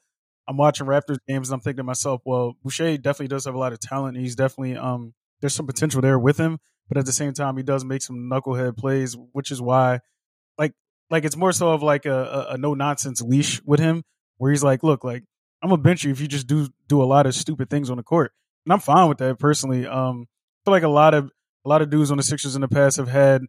[0.49, 3.59] I'm watching Raptors games and I'm thinking to myself, well, Boucher definitely does have a
[3.59, 4.17] lot of talent.
[4.17, 6.59] he's definitely um, there's some potential there with him.
[6.89, 10.01] But at the same time, he does make some knucklehead plays, which is why,
[10.59, 10.73] like,
[11.11, 12.13] like it's more so of like a,
[12.51, 14.03] a, a no nonsense leash with him,
[14.37, 15.25] where he's like, look, like
[15.63, 17.97] I'm gonna bench you if you just do do a lot of stupid things on
[17.97, 18.33] the court,
[18.67, 19.87] and I'm fine with that personally.
[19.87, 21.31] Um, I feel like a lot of
[21.65, 23.43] a lot of dudes on the Sixers in the past have had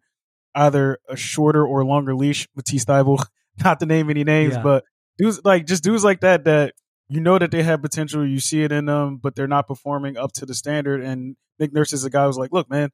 [0.54, 2.48] either a shorter or longer leash.
[2.56, 3.26] Matisse Thybulle,
[3.63, 4.62] not to name any names, yeah.
[4.62, 4.86] but
[5.17, 6.74] dudes like just dudes like that that
[7.08, 10.17] you know that they have potential, you see it in them, but they're not performing
[10.17, 11.04] up to the standard.
[11.04, 12.89] And Nick Nurse is a guy who's like, look, man,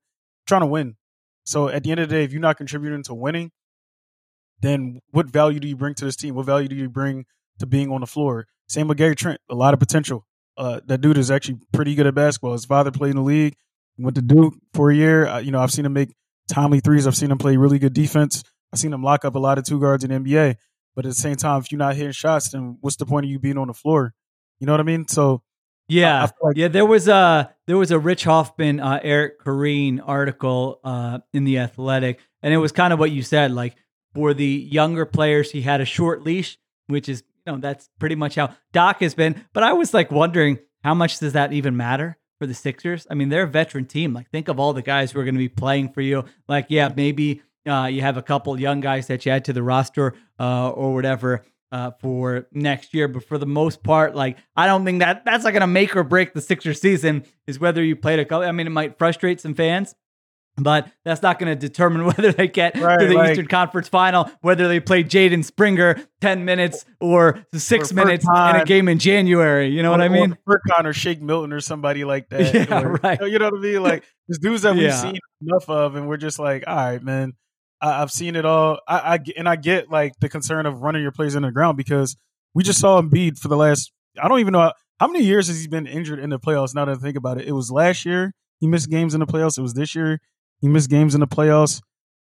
[0.51, 0.95] trying to win.
[1.45, 3.51] So at the end of the day, if you're not contributing to winning,
[4.61, 6.35] then what value do you bring to this team?
[6.35, 7.25] What value do you bring
[7.59, 8.47] to being on the floor?
[8.67, 10.25] Same with Gary Trent, a lot of potential.
[10.57, 12.51] Uh, that dude is actually pretty good at basketball.
[12.51, 13.55] His father played in the league,
[13.97, 15.25] went to Duke for a year.
[15.25, 16.13] Uh, you know, I've seen him make
[16.49, 17.07] timely threes.
[17.07, 18.43] I've seen him play really good defense.
[18.73, 20.55] I've seen him lock up a lot of two guards in NBA.
[20.95, 23.29] But at the same time, if you're not hitting shots, then what's the point of
[23.31, 24.13] you being on the floor?
[24.59, 25.07] You know what I mean?
[25.07, 25.41] So
[25.91, 26.67] yeah, like- yeah.
[26.67, 31.59] There was a there was a Rich Hofmann, uh, Eric Koreen article uh, in the
[31.59, 33.51] Athletic, and it was kind of what you said.
[33.51, 33.75] Like
[34.13, 38.15] for the younger players, he had a short leash, which is you know, that's pretty
[38.15, 39.43] much how Doc has been.
[39.53, 43.05] But I was like wondering how much does that even matter for the Sixers?
[43.09, 44.13] I mean, they're a veteran team.
[44.13, 46.25] Like, think of all the guys who are going to be playing for you.
[46.47, 49.61] Like, yeah, maybe uh, you have a couple young guys that you add to the
[49.63, 51.43] roster uh, or whatever.
[51.71, 55.45] Uh, for next year, but for the most part, like I don't think that that's
[55.45, 57.23] not going to make or break the Sixers season.
[57.47, 58.45] Is whether you played a couple.
[58.45, 59.95] I mean, it might frustrate some fans,
[60.57, 63.87] but that's not going to determine whether they get right, to the like, Eastern Conference
[63.87, 68.99] Final, whether they play Jaden Springer ten minutes or six minutes in a game in
[68.99, 69.69] January.
[69.69, 70.37] You know what I mean?
[70.47, 72.53] Furkan or Shake Milton or somebody like that.
[72.53, 73.19] Yeah, or, right.
[73.21, 73.83] You know what I mean?
[73.83, 75.01] Like these dudes that we've yeah.
[75.01, 77.33] seen enough of, and we're just like, all right, man.
[77.81, 78.79] I, have seen it all.
[78.87, 81.77] I, I and I get like the concern of running your players in the ground
[81.77, 82.15] because
[82.53, 83.91] we just saw Embiid for the last.
[84.21, 86.75] I don't even know how many years has he been injured in the playoffs.
[86.75, 89.25] Now that I think about it, it was last year he missed games in the
[89.25, 89.57] playoffs.
[89.57, 90.19] It was this year
[90.59, 91.81] he missed games in the playoffs.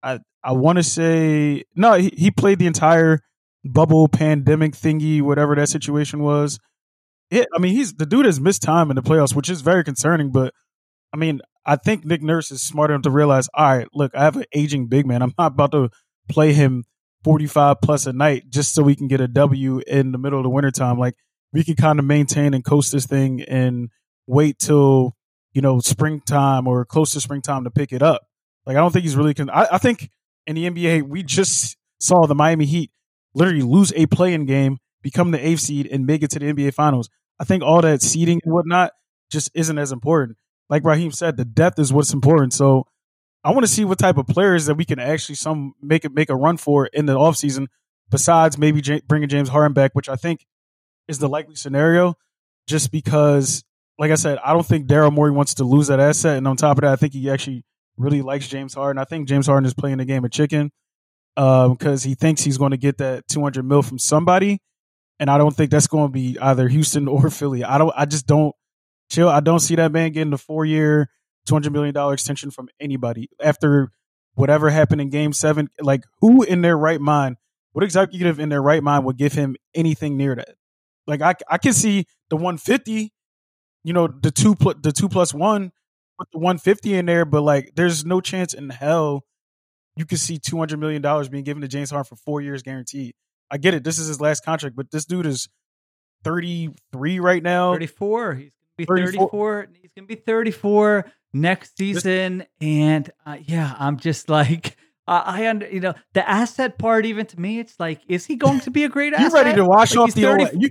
[0.03, 1.93] I I want to say no.
[1.93, 3.21] He, he played the entire
[3.63, 6.59] bubble pandemic thingy, whatever that situation was.
[7.29, 9.83] It, I mean, he's the dude has missed time in the playoffs, which is very
[9.83, 10.31] concerning.
[10.31, 10.53] But
[11.13, 14.23] I mean, I think Nick Nurse is smart enough to realize, all right, look, I
[14.23, 15.21] have an aging big man.
[15.21, 15.89] I'm not about to
[16.29, 16.85] play him
[17.23, 20.43] 45 plus a night just so we can get a W in the middle of
[20.43, 20.97] the wintertime.
[20.97, 21.15] Like
[21.53, 23.89] we can kind of maintain and coast this thing and
[24.27, 25.15] wait till
[25.53, 28.21] you know, springtime or close to springtime to pick it up.
[28.65, 29.33] Like, I don't think he's really.
[29.33, 30.09] Con- I, I think
[30.47, 32.91] in the NBA, we just saw the Miami Heat
[33.33, 36.73] literally lose a play-in game, become the eighth seed, and make it to the NBA
[36.73, 37.09] Finals.
[37.39, 38.91] I think all that seeding and whatnot
[39.31, 40.37] just isn't as important.
[40.71, 42.53] Like Raheem said, the depth is what's important.
[42.53, 42.87] So
[43.43, 46.13] I want to see what type of players that we can actually some make it
[46.13, 47.67] make a run for in the offseason,
[48.09, 50.45] besides maybe J- bringing James Harden back, which I think
[51.09, 52.15] is the likely scenario,
[52.67, 53.63] just because
[53.99, 56.37] like I said, I don't think Daryl Morey wants to lose that asset.
[56.37, 57.63] And on top of that, I think he actually
[57.97, 58.99] really likes James Harden.
[58.99, 60.71] I think James Harden is playing the game of chicken
[61.35, 64.59] because um, he thinks he's going to get that 200 mil from somebody.
[65.19, 67.63] And I don't think that's going to be either Houston or Philly.
[67.63, 67.93] I don't.
[67.95, 68.55] I just don't
[69.11, 69.29] chill.
[69.29, 71.09] I don't see that man getting a four year,
[71.47, 73.91] $200 million extension from anybody after
[74.35, 75.69] whatever happened in game seven.
[75.79, 77.37] Like, who in their right mind,
[77.73, 80.55] what executive in their right mind would give him anything near that?
[81.07, 83.13] Like, I, I can see the 150
[83.83, 85.71] you know the two pl- the two plus one
[86.19, 89.25] with the 150 in there, but like there's no chance in hell
[89.95, 93.13] you could see 200 million dollars being given to James Harden for four years guaranteed.
[93.49, 93.83] I get it.
[93.83, 95.49] This is his last contract, but this dude is
[96.23, 97.73] 33 right now.
[97.73, 98.33] 34.
[98.35, 99.29] He's be 34.
[99.29, 99.67] 34.
[99.81, 104.77] He's gonna be 34 next season, and uh, yeah, I'm just like.
[105.07, 107.05] Uh, I under you know the asset part.
[107.07, 109.31] Even to me, it's like, is he going to be a great asset?
[109.31, 110.69] You ready to wash like off the 30, you,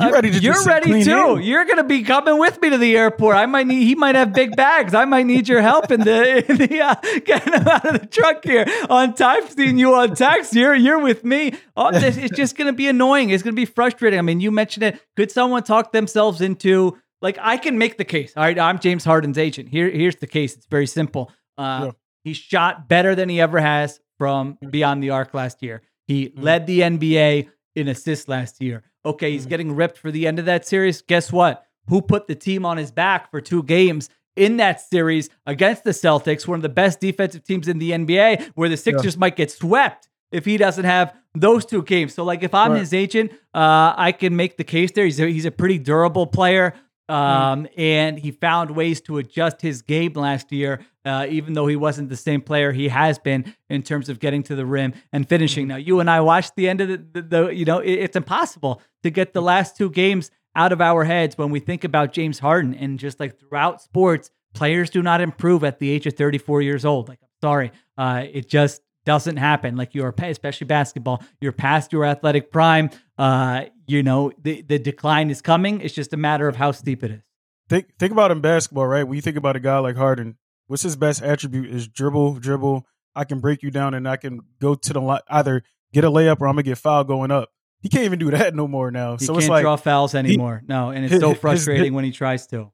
[0.00, 0.38] you ready to?
[0.38, 1.36] You're ready too.
[1.36, 1.42] In?
[1.42, 3.36] You're gonna be coming with me to the airport.
[3.36, 3.84] I might need.
[3.84, 4.94] He might have big bags.
[4.94, 8.06] I might need your help in the in the uh, getting him out of the
[8.06, 9.46] truck here on time.
[9.48, 10.54] Seeing you on text.
[10.54, 11.52] You're you're with me.
[11.76, 13.30] Oh, this, it's just gonna be annoying.
[13.30, 14.18] It's gonna be frustrating.
[14.18, 15.02] I mean, you mentioned it.
[15.14, 18.32] Could someone talk themselves into like I can make the case.
[18.36, 19.68] All right, I'm James Harden's agent.
[19.68, 20.54] Here here's the case.
[20.54, 21.32] It's very simple.
[21.56, 21.92] Uh.
[22.24, 25.82] He shot better than he ever has from beyond the arc last year.
[26.06, 26.42] He mm-hmm.
[26.42, 28.84] led the NBA in assists last year.
[29.04, 29.50] Okay, he's mm.
[29.50, 31.02] getting ripped for the end of that series.
[31.02, 31.66] Guess what?
[31.88, 35.90] Who put the team on his back for two games in that series against the
[35.90, 39.20] Celtics, one of the best defensive teams in the NBA, where the Sixers yeah.
[39.20, 42.14] might get swept if he doesn't have those two games.
[42.14, 42.80] So, like, if I'm right.
[42.80, 45.04] his agent, uh, I can make the case there.
[45.04, 46.74] He's a, he's a pretty durable player.
[47.12, 47.70] Um, mm.
[47.76, 52.08] And he found ways to adjust his game last year, uh, even though he wasn't
[52.08, 55.66] the same player he has been in terms of getting to the rim and finishing.
[55.66, 55.68] Mm.
[55.68, 58.16] Now, you and I watched the end of the, the, the you know, it, it's
[58.16, 62.14] impossible to get the last two games out of our heads when we think about
[62.14, 62.74] James Harden.
[62.74, 66.86] And just like throughout sports, players do not improve at the age of 34 years
[66.86, 67.10] old.
[67.10, 69.76] Like, I'm sorry, uh, it just doesn't happen.
[69.76, 72.90] Like you're, especially basketball, you're past your athletic prime.
[73.18, 75.80] Uh, you know, the, the decline is coming.
[75.80, 77.22] It's just a matter of how steep it is.
[77.68, 79.04] Think think about in basketball, right?
[79.04, 80.36] When you think about a guy like Harden,
[80.66, 82.86] what's his best attribute is dribble, dribble.
[83.14, 86.10] I can break you down and I can go to the line, either get a
[86.10, 87.50] layup or I'm gonna get fouled going up.
[87.80, 89.16] He can't even do that no more now.
[89.16, 90.60] He so can't it's like draw fouls anymore.
[90.60, 92.72] He, no, and it's his, so frustrating his, when he tries to.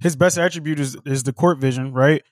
[0.00, 2.22] His best attribute is is the court vision, right?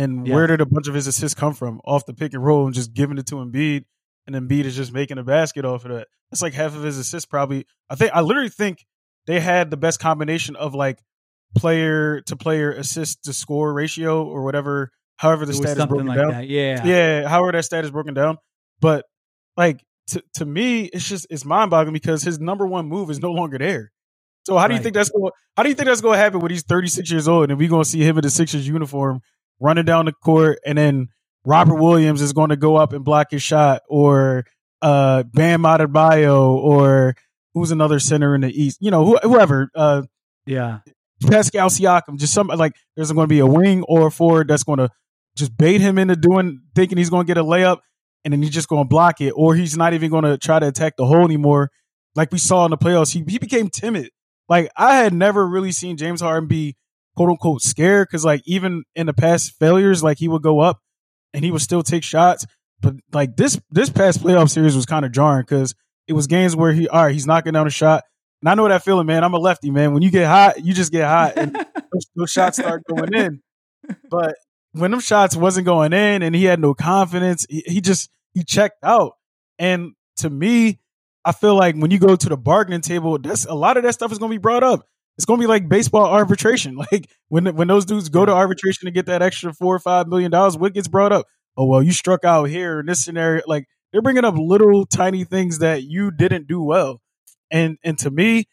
[0.00, 0.34] And yeah.
[0.34, 1.78] where did a bunch of his assists come from?
[1.84, 3.84] Off the pick and roll and just giving it to Embiid,
[4.26, 6.08] and Embiid is just making a basket off of that.
[6.30, 7.66] That's like half of his assists, probably.
[7.90, 8.86] I think I literally think
[9.26, 11.02] they had the best combination of like
[11.54, 16.16] player to player assist to score ratio or whatever, however the stat is broken like
[16.16, 16.30] down.
[16.30, 16.48] That.
[16.48, 18.38] Yeah, yeah, however that stat is broken down.
[18.80, 19.04] But
[19.58, 23.20] like to to me, it's just it's mind boggling because his number one move is
[23.20, 23.92] no longer there.
[24.46, 25.30] So how do you think that's going?
[25.58, 27.68] How do you think that's going to happen when he's 36 years old and we're
[27.68, 29.20] going to see him in the Sixers uniform
[29.60, 31.08] running down the court, and then
[31.44, 34.44] Robert Williams is going to go up and block his shot, or
[34.82, 37.14] uh, Bam Adebayo, or
[37.54, 38.78] who's another center in the East?
[38.80, 39.70] You know, whoever.
[39.74, 40.02] Uh,
[40.46, 40.78] yeah,
[41.26, 42.18] Pascal Siakam.
[42.18, 44.90] Just some like there's going to be a wing or a forward that's going to
[45.36, 47.78] just bait him into doing thinking he's going to get a layup,
[48.24, 50.58] and then he's just going to block it, or he's not even going to try
[50.58, 51.70] to attack the hole anymore.
[52.14, 54.10] Like we saw in the playoffs, he he became timid.
[54.48, 56.76] Like I had never really seen James Harden be
[57.20, 60.80] quote unquote scared because like even in the past failures, like he would go up
[61.34, 62.46] and he would still take shots.
[62.80, 65.74] But like this this past playoff series was kind of jarring because
[66.08, 68.04] it was games where he all right, he's knocking down a shot.
[68.40, 69.22] And I know that feeling, man.
[69.22, 69.92] I'm a lefty, man.
[69.92, 71.54] When you get hot, you just get hot and
[71.92, 73.42] those, those shots start going in.
[74.08, 74.36] But
[74.72, 78.44] when them shots wasn't going in and he had no confidence, he, he just he
[78.44, 79.12] checked out.
[79.58, 80.80] And to me,
[81.22, 83.92] I feel like when you go to the bargaining table, that's a lot of that
[83.92, 84.86] stuff is going to be brought up
[85.20, 86.78] it's gonna be like baseball arbitration.
[86.90, 90.08] Like when when those dudes go to arbitration to get that extra four or five
[90.08, 91.26] million dollars, what gets brought up?
[91.58, 93.42] Oh well, you struck out here in this scenario.
[93.46, 97.02] Like they're bringing up little tiny things that you didn't do well,
[97.50, 98.44] and and to me,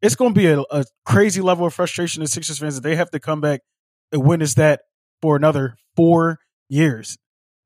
[0.00, 3.10] it's gonna be a, a crazy level of frustration to Sixers fans that they have
[3.10, 3.60] to come back
[4.10, 4.80] and witness that
[5.20, 6.38] for another four
[6.70, 7.18] years.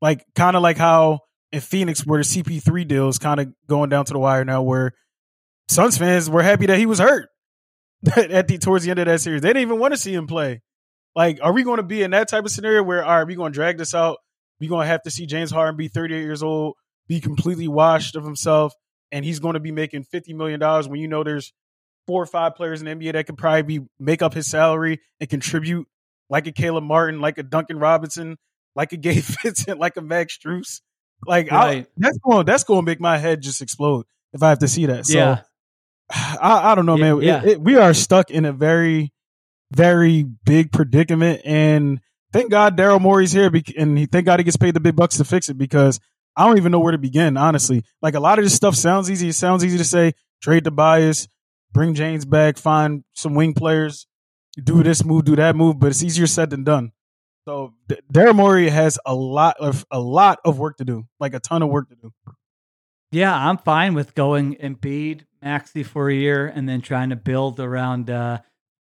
[0.03, 1.21] Like kind of like how
[1.53, 4.63] in Phoenix, where the CP3 deal is kind of going down to the wire now,
[4.63, 4.91] where
[5.69, 7.29] Suns fans were happy that he was hurt
[8.17, 9.43] at the towards the end of that series.
[9.43, 10.63] They didn't even want to see him play.
[11.15, 13.35] Like, are we going to be in that type of scenario where all right, we
[13.35, 14.19] going to drag this out?
[14.61, 16.75] We going to have to see James Harden be 38 years old,
[17.09, 18.73] be completely washed of himself,
[19.11, 21.53] and he's going to be making 50 million dollars when you know there's
[22.07, 25.01] four or five players in the NBA that could probably be make up his salary
[25.21, 25.87] and contribute,
[26.29, 28.37] like a Caleb Martin, like a Duncan Robinson,
[28.75, 30.81] like a Gabe Vincent, like a Max Strus.
[31.27, 31.85] Like right.
[31.85, 34.69] I, that's going that's going to make my head just explode if I have to
[34.69, 35.07] see that.
[35.07, 35.41] So yeah.
[36.11, 37.23] I, I don't know, yeah, man.
[37.23, 37.43] Yeah.
[37.43, 39.13] It, it, we are stuck in a very,
[39.73, 42.01] very big predicament, and
[42.33, 45.17] thank God Daryl Morey's here, and he thank God he gets paid the big bucks
[45.19, 46.01] to fix it because
[46.37, 47.37] I don't even know where to begin.
[47.37, 49.29] Honestly, like a lot of this stuff sounds easy.
[49.29, 50.15] It sounds easy to say.
[50.43, 51.29] Trade Tobias,
[51.73, 54.07] bring James back, find some wing players,
[54.63, 56.93] do this move, do that move, but it's easier said than done.
[57.47, 61.35] So D- Daryl Morey has a lot of a lot of work to do, like
[61.35, 62.13] a ton of work to do.
[63.13, 67.61] Yeah, I'm fine with going Embiid, Maxey for a year, and then trying to build
[67.61, 68.41] around uh,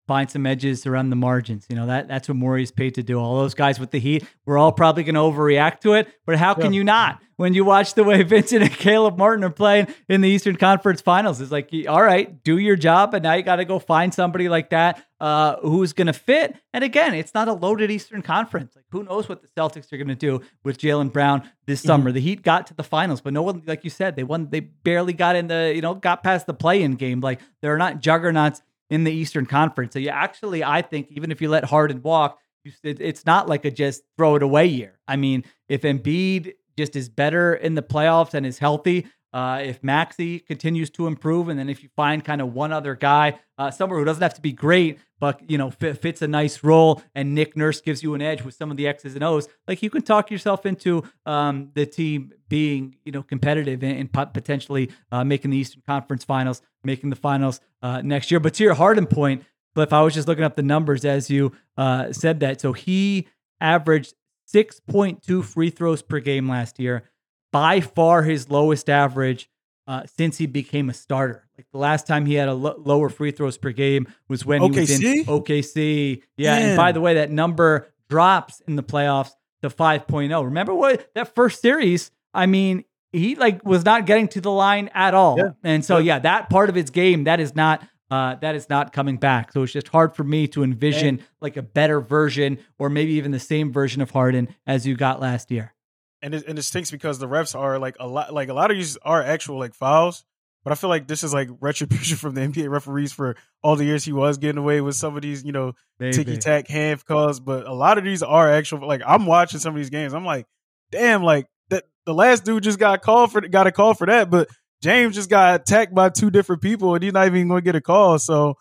[0.09, 1.67] find some edges around the margins.
[1.69, 3.19] You know, that that's what Morey's paid to do.
[3.19, 6.35] All those guys with the heat, we're all probably going to overreact to it, but
[6.35, 9.87] how can you not when you watch the way Vincent and Caleb Martin are playing
[10.09, 11.39] in the Eastern Conference Finals?
[11.39, 14.49] It's like, all right, do your job, but now you got to go find somebody
[14.49, 16.55] like that uh, who's going to fit.
[16.73, 18.75] And again, it's not a loaded Eastern Conference.
[18.75, 21.87] Like, who knows what the Celtics are going to do with Jaylen Brown this mm-hmm.
[21.87, 22.11] summer?
[22.11, 24.49] The Heat got to the finals, but no one, like you said, they won.
[24.49, 27.21] They barely got in the, you know, got past the play-in game.
[27.21, 29.93] Like, they're not juggernauts in the Eastern Conference.
[29.93, 32.39] So you actually, I think, even if you let Harden walk,
[32.83, 34.99] it's not like a just throw it away year.
[35.07, 39.83] I mean, if Embiid just is better in the playoffs and is healthy, uh, if
[39.83, 43.69] Maxey continues to improve, and then if you find kind of one other guy uh,
[43.69, 47.01] somewhere who doesn't have to be great, but you know fit, fits a nice role,
[47.13, 49.83] and Nick Nurse gives you an edge with some of the X's and O's, like
[49.83, 54.89] you can talk yourself into um, the team being you know competitive and, and potentially
[55.11, 58.39] uh, making the Eastern Conference Finals, making the finals uh, next year.
[58.39, 59.43] But to your Harden point,
[59.75, 62.59] Cliff, I was just looking up the numbers as you uh, said that.
[62.59, 63.27] So he
[63.61, 64.13] averaged
[64.53, 67.03] 6.2 free throws per game last year
[67.51, 69.49] by far his lowest average
[69.87, 71.47] uh, since he became a starter.
[71.57, 74.61] Like the last time he had a lo- lower free throws per game was when
[74.61, 74.73] OKC?
[74.73, 76.21] he was in OKC.
[76.37, 79.31] Yeah, and by the way, that number drops in the playoffs
[79.63, 80.45] to 5.0.
[80.45, 82.11] Remember what that first series?
[82.33, 85.39] I mean, he like was not getting to the line at all.
[85.39, 85.51] Yeah.
[85.63, 87.81] And so yeah, that part of his game that is not
[88.11, 89.51] uh, that is not coming back.
[89.51, 93.13] So it's just hard for me to envision and, like a better version or maybe
[93.13, 95.73] even the same version of Harden as you got last year
[96.21, 98.71] and it, and it stinks because the refs are like a lot like a lot
[98.71, 100.23] of these are actual like fouls,
[100.63, 103.85] but I feel like this is like retribution from the NBA referees for all the
[103.85, 107.39] years he was getting away with some of these you know ticky tack hand calls.
[107.39, 108.87] But a lot of these are actual.
[108.87, 110.45] Like I'm watching some of these games, I'm like,
[110.91, 114.29] damn, like that the last dude just got called for got a call for that,
[114.29, 114.49] but
[114.81, 117.75] James just got attacked by two different people and he's not even going to get
[117.75, 118.17] a call.
[118.17, 118.55] So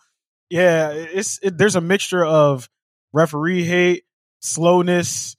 [0.49, 2.69] yeah, it's it, there's a mixture of
[3.13, 4.03] referee hate,
[4.39, 5.37] slowness,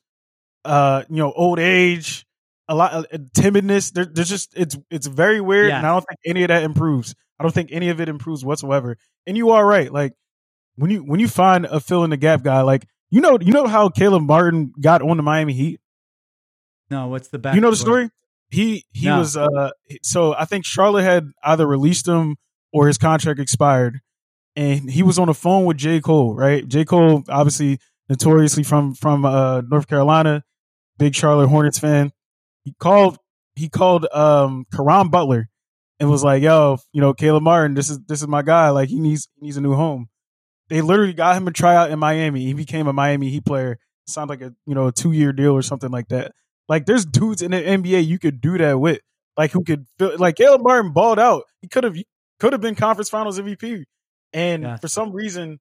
[0.65, 2.27] uh, you know, old age,
[2.69, 3.93] a lot of uh, timidness.
[3.93, 5.79] There, there's just it's it's very weird, yeah.
[5.79, 7.15] and I don't think any of that improves.
[7.39, 8.97] I don't think any of it improves whatsoever.
[9.27, 10.13] And you are right, like
[10.77, 13.53] when you when you find a fill in the gap guy, like you know you
[13.53, 15.81] know how Caleb Martin got on the Miami Heat.
[16.91, 17.55] No, what's the back?
[17.55, 18.11] You know the story?
[18.51, 19.19] He he no.
[19.19, 19.71] was uh
[20.03, 22.37] so I think Charlotte had either released him
[22.73, 24.01] or his contract expired,
[24.55, 26.35] and he was on the phone with J Cole.
[26.35, 27.79] Right, J Cole obviously
[28.11, 30.45] notoriously from from uh, North Carolina
[31.01, 32.13] big Charlotte Hornets fan.
[32.65, 33.19] He called
[33.57, 35.49] he called um Caron Butler
[35.99, 38.69] and was like, "Yo, you know, Caleb Martin, this is this is my guy.
[38.69, 40.09] Like he needs he needs a new home."
[40.69, 42.45] They literally got him a tryout in Miami.
[42.45, 43.79] He became a Miami Heat player.
[44.07, 46.33] Sounds like a you know a two year deal or something like that.
[46.69, 49.01] Like there's dudes in the NBA you could do that with,
[49.37, 51.45] like who could feel like Caleb Martin balled out.
[51.63, 51.97] He could have
[52.39, 53.85] could have been conference finals MVP,
[54.33, 54.77] and yeah.
[54.77, 55.59] for some reason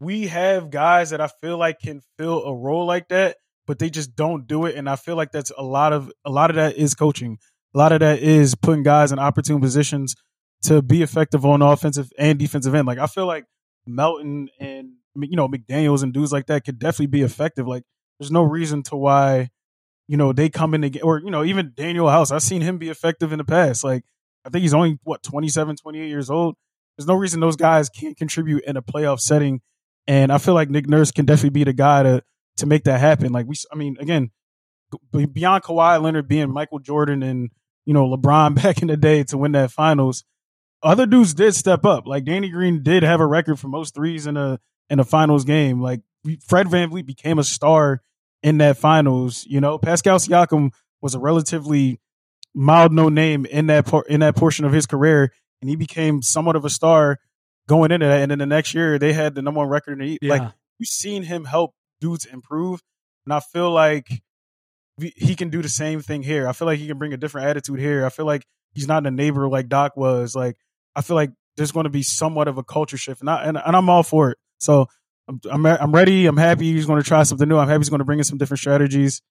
[0.00, 3.36] we have guys that I feel like can fill a role like that
[3.66, 4.76] but they just don't do it.
[4.76, 7.38] And I feel like that's a lot of a lot of that is coaching.
[7.74, 10.14] A lot of that is putting guys in opportune positions
[10.62, 12.86] to be effective on offensive and defensive end.
[12.86, 13.44] Like I feel like
[13.86, 17.66] Melton and you know McDaniels and dudes like that could definitely be effective.
[17.66, 17.82] Like
[18.18, 19.50] there's no reason to why
[20.08, 22.30] you know they come in again or you know even Danuel House.
[22.30, 23.84] I've seen him be effective in the past.
[23.84, 24.04] Like
[24.44, 26.54] I think he's only what 27, 28 years old.
[26.96, 29.60] There's no reason those guys can't contribute in a playoff setting.
[30.08, 32.22] And I feel like Nick Nurse can definitely be the guy to
[32.58, 33.32] to make that happen.
[33.32, 34.30] Like we, I mean, again,
[35.10, 37.50] beyond Kawhi Leonard being Michael Jordan and
[37.84, 40.24] you know LeBron back in the day to win that finals,
[40.82, 42.06] other dudes did step up.
[42.06, 45.44] Like Danny Green did have a record for most threes in a in a finals
[45.44, 45.80] game.
[45.80, 46.00] Like
[46.46, 48.02] Fred Van VanVleet became a star
[48.42, 49.44] in that finals.
[49.48, 52.00] You know, Pascal Siakam was a relatively
[52.54, 56.22] mild no name in that por- in that portion of his career, and he became
[56.22, 57.18] somewhat of a star
[57.68, 58.22] going into that.
[58.22, 60.32] And then the next year, they had the number one record in the yeah.
[60.32, 60.52] like.
[60.78, 62.82] You've seen him help dudes improve.
[63.24, 64.06] And I feel like
[64.98, 66.48] he can do the same thing here.
[66.48, 68.04] I feel like he can bring a different attitude here.
[68.06, 70.34] I feel like he's not a neighbor like Doc was.
[70.34, 70.56] Like
[70.94, 73.56] I feel like there's going to be somewhat of a culture shift, and, I, and,
[73.56, 74.38] and I'm all for it.
[74.58, 74.86] So
[75.28, 76.26] I'm, I'm, I'm ready.
[76.26, 77.56] I'm happy he's going to try something new.
[77.56, 79.22] I'm happy he's going to bring in some different strategies.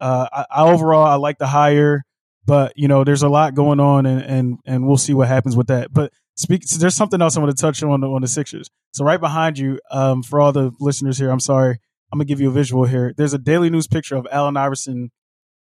[0.00, 2.04] Uh, I, I, overall I like the hire,
[2.46, 5.56] but you know there's a lot going on, and and and we'll see what happens
[5.56, 5.92] with that.
[5.92, 6.64] But speak.
[6.64, 8.68] So there's something else I want to touch on on the Sixers.
[8.92, 11.78] So right behind you, um, for all the listeners here, I'm sorry.
[12.12, 13.14] I'm gonna give you a visual here.
[13.16, 15.10] There's a daily news picture of Allen Iverson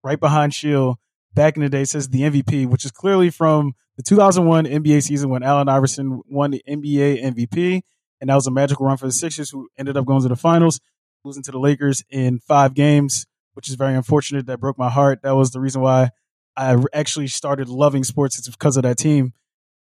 [0.04, 1.00] right behind Sheil
[1.34, 1.84] back in the day.
[1.84, 6.52] says the MVP, which is clearly from the 2001 NBA season when Allen Iverson won
[6.52, 7.82] the NBA MVP,
[8.22, 10.36] and that was a magical run for the Sixers, who ended up going to the
[10.36, 10.80] finals,
[11.24, 14.46] losing to the Lakers in five games, which is very unfortunate.
[14.46, 15.22] That broke my heart.
[15.24, 16.12] That was the reason why
[16.56, 18.40] I actually started loving sports.
[18.40, 19.34] It's because of that team,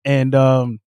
[0.05, 0.81] and um,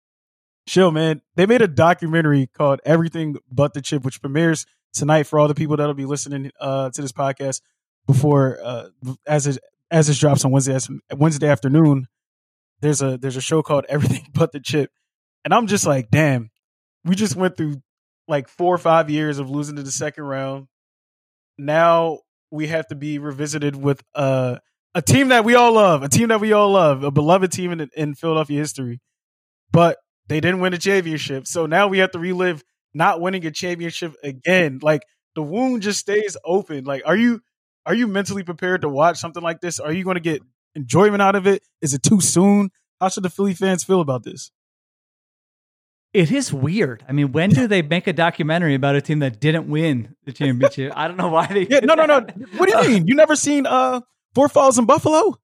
[0.67, 1.21] Chill, man.
[1.35, 5.55] They made a documentary called Everything But the Chip, which premieres tonight for all the
[5.55, 7.61] people that'll be listening uh, to this podcast
[8.07, 8.87] before uh,
[9.27, 9.59] as it
[9.91, 10.77] as it drops on Wednesday
[11.15, 12.07] Wednesday afternoon.
[12.81, 14.91] There's a there's a show called Everything But the Chip,
[15.43, 16.49] and I'm just like, damn,
[17.03, 17.81] we just went through
[18.27, 20.67] like four or five years of losing to the second round.
[21.57, 22.19] Now
[22.51, 24.57] we have to be revisited with uh,
[24.95, 27.71] a team that we all love, a team that we all love, a beloved team
[27.71, 28.99] in, in Philadelphia history.
[29.71, 29.97] But
[30.27, 31.47] they didn't win a championship.
[31.47, 32.63] So now we have to relive
[32.93, 34.79] not winning a championship again.
[34.81, 35.03] Like
[35.35, 36.85] the wound just stays open.
[36.85, 37.41] Like, are you
[37.85, 39.79] are you mentally prepared to watch something like this?
[39.79, 40.41] Are you going to get
[40.73, 41.61] enjoyment out of it?
[41.81, 42.71] Is it too soon?
[42.99, 44.51] How should the Philly fans feel about this?
[46.13, 47.03] It is weird.
[47.09, 50.31] I mean, when do they make a documentary about a team that didn't win the
[50.31, 50.93] championship?
[50.95, 51.67] I don't know why they.
[51.67, 52.25] Yeah, no, no, no.
[52.55, 53.07] What do you mean?
[53.07, 53.99] You never seen uh
[54.33, 55.35] Four Falls in Buffalo?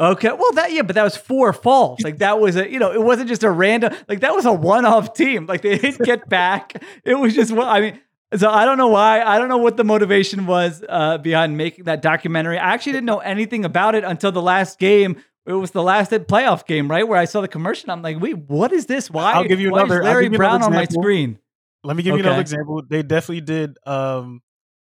[0.00, 2.00] Okay, well that yeah, but that was four falls.
[2.00, 4.52] Like that was a you know it wasn't just a random like that was a
[4.52, 5.46] one off team.
[5.46, 6.82] Like they didn't get back.
[7.04, 8.00] It was just well I mean
[8.34, 11.84] so I don't know why I don't know what the motivation was uh, behind making
[11.84, 12.58] that documentary.
[12.58, 15.22] I actually didn't know anything about it until the last game.
[15.44, 17.90] It was the last playoff game, right, where I saw the commercial.
[17.90, 19.10] I'm like, wait, what is this?
[19.10, 19.32] Why?
[19.32, 20.02] I'll give you why another.
[20.04, 21.38] Larry Brown on my screen.
[21.82, 22.28] Let me give you okay.
[22.28, 22.82] another example.
[22.88, 24.40] They definitely did um,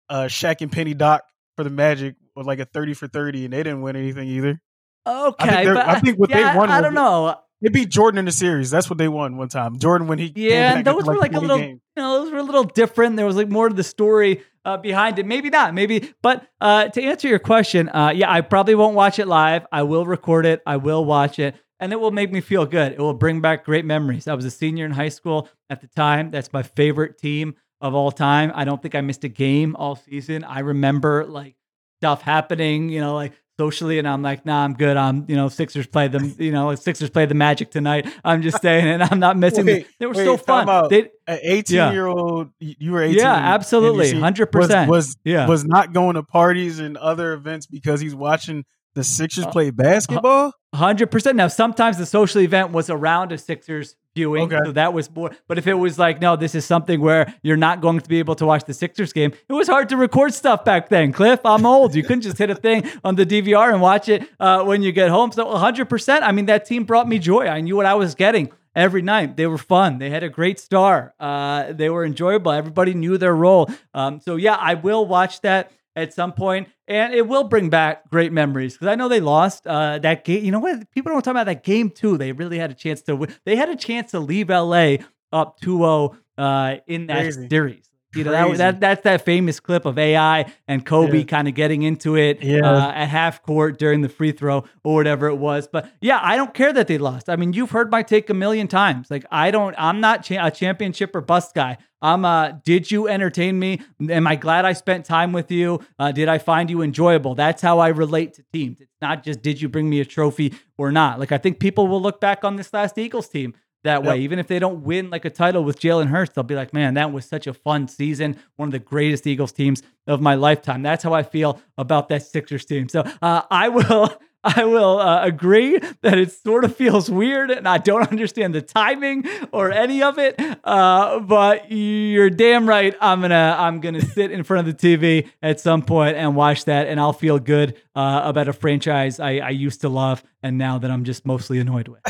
[0.07, 1.23] uh, Shaq and Penny Doc
[1.55, 4.61] for the Magic with like a 30 for 30, and they didn't win anything either.
[5.07, 6.69] Okay, I think, but I think what yeah, they won.
[6.69, 7.35] I, I don't know.
[7.61, 8.69] They beat Jordan in the series.
[8.69, 9.79] That's what they won one time.
[9.79, 11.81] Jordan when he yeah, and those were like, like a little games.
[11.95, 13.15] you know those were a little different.
[13.15, 15.25] There was like more to the story uh, behind it.
[15.25, 16.13] Maybe not, maybe.
[16.21, 19.65] But uh, to answer your question, uh, yeah, I probably won't watch it live.
[19.71, 20.61] I will record it.
[20.65, 21.55] I will watch it.
[21.79, 22.93] And it will make me feel good.
[22.93, 24.27] It will bring back great memories.
[24.27, 26.31] I was a senior in high school at the time.
[26.31, 28.51] That's my favorite team of all time.
[28.55, 30.43] I don't think I missed a game all season.
[30.43, 31.55] I remember like
[31.99, 34.97] stuff happening, you know, like socially, and I'm like, nah, I'm good.
[34.97, 38.07] I'm, you know, Sixers play them, you know, Sixers play the Magic tonight.
[38.23, 39.65] I'm just saying, and I'm not missing.
[39.65, 39.93] Wait, them.
[39.99, 40.89] They were wait, so fun.
[40.89, 41.91] They, an 18 yeah.
[41.91, 43.17] year old, you were 18.
[43.17, 44.89] Yeah, absolutely, hundred percent.
[44.89, 48.63] Was, was yeah was not going to parties and other events because he's watching
[48.95, 50.53] the Sixers uh, play basketball.
[50.73, 51.37] Hundred percent.
[51.37, 54.43] Now, sometimes the social event was around a Sixers viewing.
[54.43, 54.57] Okay.
[54.65, 55.31] So that was more.
[55.47, 58.19] But if it was like, no, this is something where you're not going to be
[58.19, 61.11] able to watch the Sixers game, it was hard to record stuff back then.
[61.11, 61.93] Cliff, I'm old.
[61.93, 64.91] You couldn't just hit a thing on the DVR and watch it uh, when you
[64.91, 65.31] get home.
[65.31, 66.21] So 100%.
[66.21, 67.47] I mean, that team brought me joy.
[67.47, 69.35] I knew what I was getting every night.
[69.35, 69.97] They were fun.
[69.97, 71.13] They had a great star.
[71.19, 72.51] Uh, they were enjoyable.
[72.51, 73.69] Everybody knew their role.
[73.93, 78.09] Um, so yeah, I will watch that at some point, and it will bring back
[78.09, 80.43] great memories because I know they lost uh, that game.
[80.43, 80.91] You know what?
[80.91, 82.17] People don't talk about that game too.
[82.17, 83.33] They really had a chance to win.
[83.45, 84.97] They had a chance to leave LA
[85.31, 87.47] up 2-0 uh, in that Crazy.
[87.49, 87.89] series.
[88.15, 91.23] You know that, that, that's that famous clip of AI and Kobe yeah.
[91.25, 92.59] kind of getting into it yeah.
[92.59, 95.67] uh, at half court during the free throw or whatever it was.
[95.67, 97.29] But yeah, I don't care that they lost.
[97.29, 99.11] I mean, you've heard my take a million times.
[99.11, 101.77] Like I don't, I'm not cha- a championship or bust guy.
[102.01, 103.81] I'm a did you entertain me?
[104.09, 105.79] Am I glad I spent time with you?
[105.97, 107.33] Uh, did I find you enjoyable?
[107.33, 108.79] That's how I relate to teams.
[108.79, 111.19] It's not just did you bring me a trophy or not.
[111.19, 113.55] Like I think people will look back on this last Eagles team
[113.85, 114.15] that way.
[114.15, 114.23] Yep.
[114.23, 116.93] Even if they don't win like a title with Jalen Hurts, they'll be like, man,
[116.95, 118.37] that was such a fun season.
[118.57, 120.81] One of the greatest Eagles teams of my lifetime.
[120.83, 122.89] That's how I feel about that Sixers team.
[122.89, 124.19] So uh, I will.
[124.47, 128.61] I will uh, agree that it sort of feels weird and I don't understand the
[128.61, 130.39] timing or any of it.
[130.63, 132.95] Uh, but you're damn right.
[133.01, 136.65] I'm gonna I'm gonna sit in front of the TV at some point and watch
[136.65, 140.59] that, and I'll feel good uh, about a franchise I, I used to love, and
[140.59, 142.01] now that I'm just mostly annoyed with.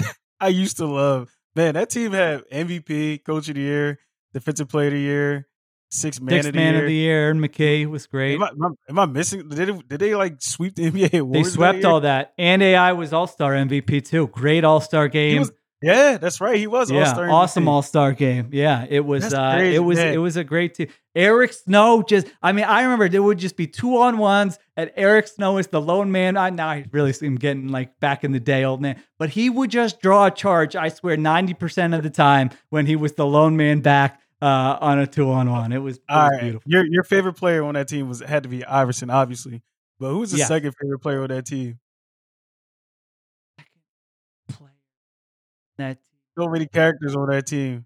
[0.41, 1.75] I used to love man.
[1.75, 3.99] That team had MVP, Coach of the Year,
[4.33, 5.47] Defensive Player of the Year,
[5.91, 6.83] Six man, Sixth of, the man year.
[6.83, 7.33] of the year.
[7.35, 8.35] McKay was great.
[8.35, 9.47] Am I, am I, am I missing?
[9.47, 11.49] Did, it, did they like sweep the NBA awards?
[11.49, 14.27] They swept that all that, and AI was All Star MVP too.
[14.27, 15.39] Great All Star game.
[15.39, 15.51] Was,
[15.81, 16.57] yeah, that's right.
[16.57, 18.49] He was yeah, All-Star awesome All Star game.
[18.51, 19.33] Yeah, it was.
[19.33, 19.97] Uh, it was.
[19.97, 20.13] man.
[20.13, 20.87] It was a great team.
[21.13, 22.27] Eric Snow just.
[22.41, 25.67] I mean, I remember there would just be two on ones, and Eric Snow is
[25.67, 26.37] the lone man.
[26.37, 29.01] I now I really see him getting like back in the day, old man.
[29.19, 30.75] But he would just draw a charge.
[30.75, 34.77] I swear, ninety percent of the time when he was the lone man back uh,
[34.81, 35.71] on a two on one.
[35.71, 36.41] It was, it was right.
[36.41, 36.71] beautiful.
[36.71, 39.61] Your your favorite player on that team was had to be Iverson, obviously.
[39.99, 40.45] But who's the Yeah.
[40.45, 41.79] second favorite player on that team?
[45.77, 45.97] That
[46.37, 47.85] So many characters on that team.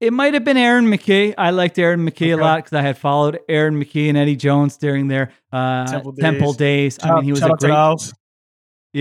[0.00, 1.34] It might have been Aaron McKie.
[1.38, 4.76] I liked Aaron McKie a lot because I had followed Aaron McKie and Eddie Jones
[4.76, 6.96] during their uh, Temple Temple, days.
[6.96, 6.98] days.
[7.00, 8.12] Shout, I mean, he was a out to the great,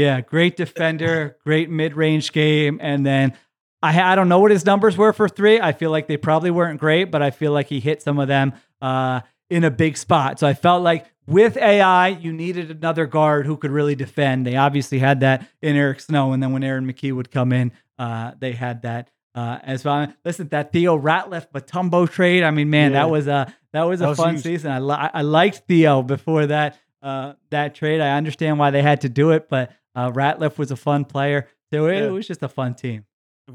[0.02, 3.34] yeah, great defender, great mid-range game, and then
[3.82, 5.60] I I don't know what his numbers were for three.
[5.60, 8.28] I feel like they probably weren't great, but I feel like he hit some of
[8.28, 10.40] them uh, in a big spot.
[10.40, 14.46] So I felt like with AI, you needed another guard who could really defend.
[14.46, 17.72] They obviously had that in Eric Snow, and then when Aaron McKie would come in,
[18.00, 20.14] uh, they had that uh, as well.
[20.26, 22.44] Listen, that Theo Ratliff Mutombo trade.
[22.44, 23.00] I mean, man, Yeah.
[23.04, 24.72] that was a that was a That fun season.
[24.72, 28.00] I li- I liked Theo before that uh, that trade.
[28.02, 31.48] I understand why they had to do it, but uh, Ratliff was a fun player.
[31.72, 32.10] So it, Yeah.
[32.10, 33.06] was just a fun team.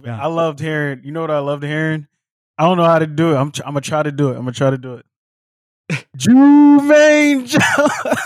[0.05, 0.21] Yeah.
[0.21, 1.01] I loved hearing.
[1.05, 2.07] You know what I loved hearing?
[2.59, 3.37] I don't know how to do it.
[3.37, 4.33] I'm tr- I'm gonna try to do it.
[4.33, 5.07] I'm gonna try to do it.
[6.17, 7.63] Jumaine Jones.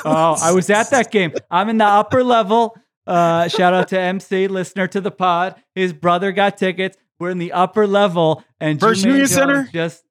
[0.05, 1.33] Oh, I was at that game.
[1.51, 2.77] I'm in the upper level.
[3.07, 5.57] Uh, shout out to MC, listener to the pod.
[5.75, 6.97] His brother got tickets.
[7.19, 9.69] We're in the upper level, and First Jumaine Union Jones Center?
[9.73, 10.05] Just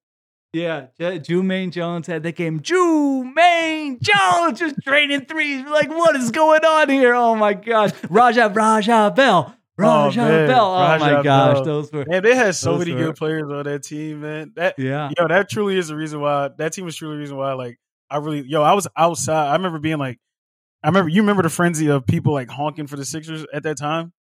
[0.53, 2.59] yeah, J- Jumaine Jones had the game.
[2.61, 5.63] Jumaine Jones just draining threes.
[5.63, 7.13] We're like, what is going on here?
[7.13, 10.65] Oh my gosh, Raja Raja Bell, Raja man, Bell.
[10.75, 11.63] Oh my gosh, Bell.
[11.63, 14.53] those were Man, they had so many were- good players on that team, man.
[14.55, 15.09] That yeah.
[15.17, 17.53] yo, that truly is the reason why that team was truly the reason why.
[17.53, 17.79] Like,
[18.09, 19.49] I really, yo, I was outside.
[19.49, 20.19] I remember being like,
[20.83, 23.77] I remember you remember the frenzy of people like honking for the Sixers at that
[23.77, 24.13] time.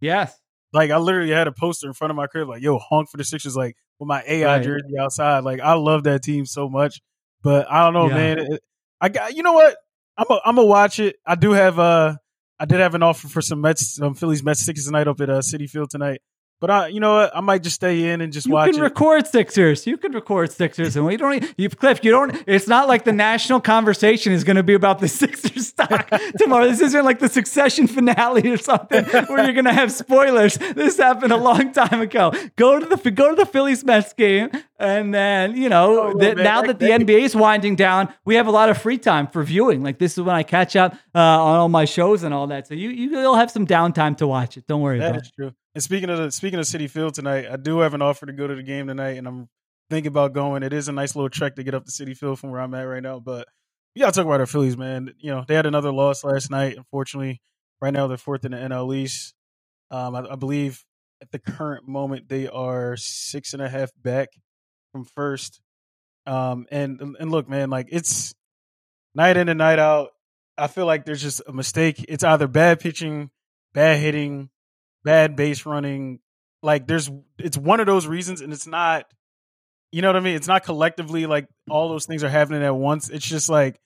[0.00, 0.36] Yes.
[0.72, 3.16] Like, I literally had a poster in front of my crib, like, yo, honk for
[3.16, 4.62] the Sixers, like with my AI Right.
[4.64, 5.44] jersey outside.
[5.44, 7.00] Like, I love that team so much,
[7.42, 8.14] but I don't know, Yeah.
[8.14, 8.38] man.
[8.40, 8.62] It-
[9.00, 9.76] I got, you know what?
[10.16, 11.16] I'm a, I'm gonna watch it.
[11.26, 12.16] I do have, uh,
[12.58, 15.28] I did have an offer for some Mets, some Phillies Mets tickets tonight up at
[15.30, 16.20] uh, Citi Field tonight.
[16.60, 17.36] But I, you know what?
[17.36, 18.84] I might just stay in and just You watch You can it.
[18.84, 19.86] record Sixers.
[19.86, 21.44] You can record Sixers, and we don't.
[21.58, 22.42] You, Cliff, you don't.
[22.46, 26.66] It's not like the national conversation is going to be about the Sixers stock tomorrow.
[26.66, 30.54] This isn't like the Succession finale or something where you're going to have spoilers.
[30.56, 32.32] This happened a long time ago.
[32.56, 36.36] Go to the go to the Phillies Mets game, and then you know Oh, that
[36.36, 39.26] man, now that- the NBA is winding down, we have a lot of free time
[39.26, 39.82] for viewing.
[39.82, 42.68] Like this is when I catch up uh, on all my shows and all that.
[42.68, 44.66] So you you'll have some downtime to watch it.
[44.66, 45.24] Don't worry That about it.
[45.26, 45.52] is true.
[45.74, 48.32] And speaking of the, speaking of Citi Field tonight, I do have an offer to
[48.32, 49.48] go to the game tonight, and I'm
[49.90, 50.62] thinking about going.
[50.62, 52.74] It is a nice little trek to get up to Citi Field from where I'm
[52.74, 53.18] at right now.
[53.18, 53.48] But
[53.94, 55.14] we gotta talk about our Phillies, man.
[55.18, 56.76] You know they had another loss last night.
[56.76, 57.40] Unfortunately,
[57.80, 59.34] right now they're fourth in the NL East.
[59.90, 60.84] Um, I, I believe
[61.20, 64.28] at the current moment they are six and a half back
[64.92, 65.60] from first.
[66.26, 68.34] Um, and and look, man, like it's
[69.14, 70.10] night in and night out.
[70.56, 72.04] I feel like there's just a mistake.
[72.08, 73.30] It's either bad pitching,
[73.72, 74.50] bad hitting,
[75.04, 76.20] bad base running.
[76.62, 79.06] Like there's it's one of those reasons and it's not
[79.92, 80.34] you know what I mean?
[80.34, 83.10] It's not collectively like all those things are happening at once.
[83.10, 83.78] It's just like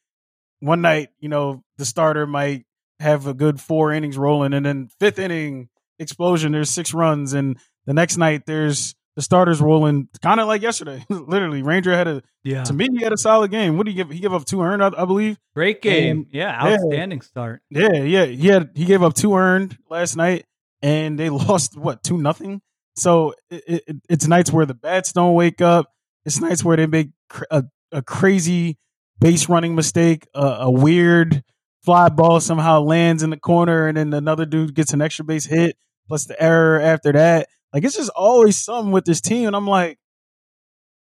[0.61, 2.65] one night, you know, the starter might
[3.01, 7.59] have a good four innings rolling and then fifth inning explosion, there's six runs, and
[7.87, 11.05] the next night there's the starters rolling kind of like yesterday.
[11.11, 13.77] Literally, Ranger had a Yeah, to me he had a solid game.
[13.77, 14.11] What did he give?
[14.11, 15.37] He gave up two earned, I, I believe.
[15.55, 16.19] great game.
[16.19, 16.75] And- yeah, yeah.
[16.75, 17.61] outstanding start.
[17.69, 20.47] Yeah, yeah, he had he gave up two earned last night,
[20.83, 22.61] and they lost what two nothing.
[22.97, 25.93] So it, it, it's nights where the bats don't wake up.
[26.25, 27.11] It's nights where they make
[27.51, 28.77] a, a crazy
[29.21, 31.43] base running mistake, a, a weird
[31.85, 35.47] fly ball somehow lands in the corner, and then another dude gets an extra base
[35.47, 35.77] hit
[36.09, 37.49] plus the error after that.
[37.73, 39.99] Like it's just always something with this team, and I'm like,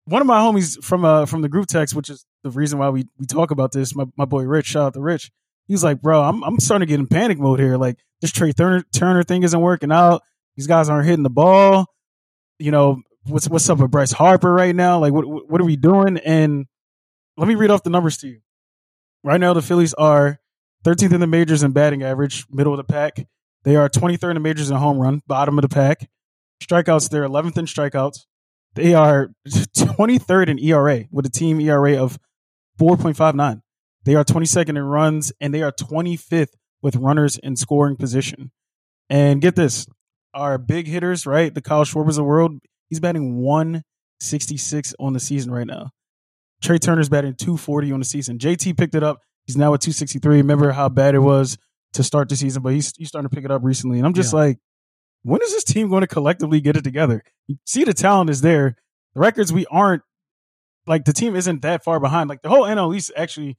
[0.05, 2.89] one of my homies from uh from the group text, which is the reason why
[2.89, 3.95] we we talk about this.
[3.95, 5.31] My my boy Rich, shout out to Rich.
[5.69, 7.77] He was like, bro, I'm I'm starting to get in panic mode here.
[7.77, 10.23] Like this Trea Turner Turner thing isn't working out.
[10.57, 11.85] These guys aren't hitting the ball.
[12.57, 14.97] You know what's what's up with Bryce Harper right now?
[14.97, 16.17] Like what what are we doing?
[16.17, 16.65] And
[17.37, 18.39] let me read off the numbers to you.
[19.23, 20.39] Right now, the Phillies are
[20.85, 23.27] 13th in the majors in batting average, middle of the pack.
[23.63, 26.09] They are 23rd in the majors in home run, bottom of the pack.
[26.63, 28.25] Strikeouts, they're 11th in strikeouts.
[28.73, 32.17] They are 23rd in ERA with a team ERA of
[32.79, 33.61] 4.59.
[34.05, 38.51] They are 22nd in runs and they are 25th with runners in scoring position.
[39.09, 39.87] And get this,
[40.33, 41.53] our big hitters, right?
[41.53, 43.35] The Kyle Schwarbers of the world, he's batting
[44.21, 45.91] 166 on the season right now.
[46.61, 48.37] Trea Turner's batting 240 on the season.
[48.37, 49.19] JT picked it up.
[49.45, 50.37] He's now at 263.
[50.37, 51.57] Remember how bad it was
[51.93, 53.97] to start the season, but he's, he's starting to pick it up recently.
[53.97, 54.39] And I'm just Yeah.
[54.39, 54.57] like,
[55.23, 57.23] when is this team going to collectively get it together?
[57.47, 58.75] You see, the talent is there.
[59.15, 60.03] The records, we aren't
[60.85, 62.29] like the team isn't that far behind.
[62.29, 63.57] Like the whole NL East, actually,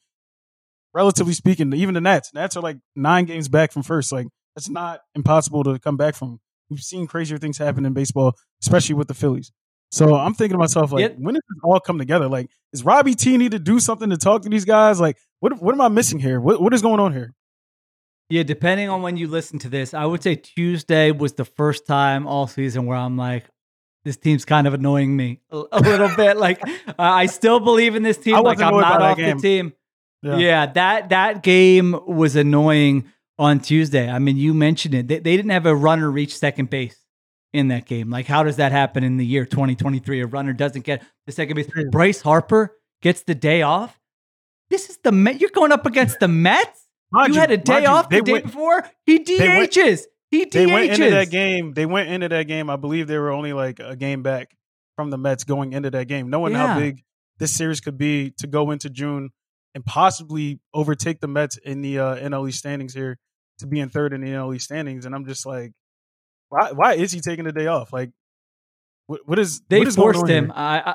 [0.94, 4.12] relatively speaking, even the Mets, Mets are like nine games back from first.
[4.12, 6.40] Like that's not impossible to come back from.
[6.68, 9.50] We've seen crazier things happen in baseball, especially with the Phillies.
[9.92, 11.16] So I'm thinking to myself, like, Yep.
[11.18, 12.28] when does this all come together?
[12.28, 15.00] Like, is Robbie T need to do something to talk to these guys?
[15.00, 16.40] Like, what what am I missing here?
[16.40, 17.34] What what is going on here?
[18.28, 21.84] Yeah, depending on when you listen to this, I would say Tuesday was the first
[21.86, 23.46] time all season where I'm like,
[24.04, 26.36] this team's kind of annoying me a, little bit.
[26.36, 28.36] Like, uh, I still believe in this team.
[28.36, 29.72] I Like, I'm not off the team.
[30.22, 30.66] Yeah.
[30.66, 33.04] that that game was annoying
[33.38, 34.08] on Tuesday.
[34.10, 35.08] I mean, you mentioned it.
[35.08, 36.96] They, they didn't have a runner reach second base
[37.52, 38.10] in that game.
[38.10, 40.20] Like, how does that happen in the year 2023?
[40.20, 41.68] A runner doesn't get the second base.
[41.90, 43.98] Bryce Harper gets the day off.
[44.68, 45.40] This is the Met.
[45.40, 46.86] You're going up against the Mets.
[47.10, 48.88] Mind you, had a day off the day went- before.
[49.04, 50.02] He went- DHs.
[50.30, 51.72] He They went into that game.
[51.72, 52.70] They went into that game.
[52.70, 54.56] I believe they were only like a game back
[54.94, 56.68] from the Mets going into that game, knowing Yeah.
[56.74, 57.02] how big
[57.40, 59.30] this series could be to go into June
[59.74, 63.18] and possibly overtake the Mets in the uh, NL East standings here
[63.58, 65.06] to be in third in the NL East standings.
[65.06, 65.72] And I'm just like,
[66.48, 66.72] why?
[66.72, 67.92] Why is he taking the day off?
[67.92, 68.10] Like,
[69.06, 70.52] what, what is They what is forced him.
[70.54, 70.94] I, I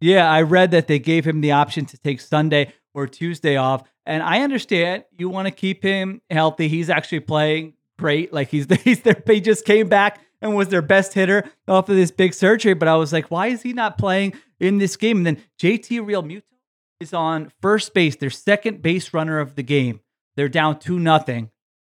[0.00, 3.82] yeah, I read that they gave him the option to take Sunday or Tuesday off,
[4.04, 6.68] and I understand you want to keep him healthy.
[6.68, 8.32] He's actually playing great.
[8.32, 9.22] Like he's he's there.
[9.26, 12.74] He just came back and was their best hitter off of this big surgery.
[12.74, 15.18] But I was like, why is he not playing in this game?
[15.18, 16.42] And then JT Realmuto
[17.00, 20.00] is on first base, their second base runner of the game.
[20.36, 21.50] They're down two nothing,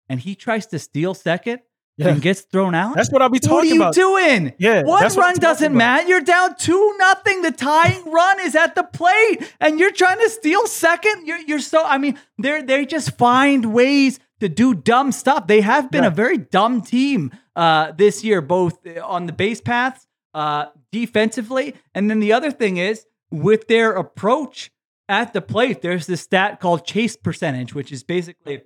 [0.09, 1.61] and he tries to steal second
[1.97, 2.09] Yeah.
[2.09, 2.97] and gets thrown out.
[2.97, 3.95] That's what I'll be talking about.
[3.95, 4.35] What are you about.
[4.35, 4.55] doing?
[4.59, 6.09] Yeah, one that's what I'm run doesn't matter.
[6.09, 7.43] You're down two nothing.
[7.43, 11.27] The tying run is at the plate, and you're trying to steal second.
[11.27, 11.85] You're you're so.
[11.85, 15.47] I mean, they they just find ways to do dumb stuff.
[15.47, 16.09] They have been Yeah.
[16.09, 22.09] a very dumb team uh, this year, both on the base paths, uh, defensively, and
[22.11, 24.71] then the other thing is with their approach
[25.11, 25.83] at the plate.
[25.83, 28.63] There's this stat called chase percentage, which is basically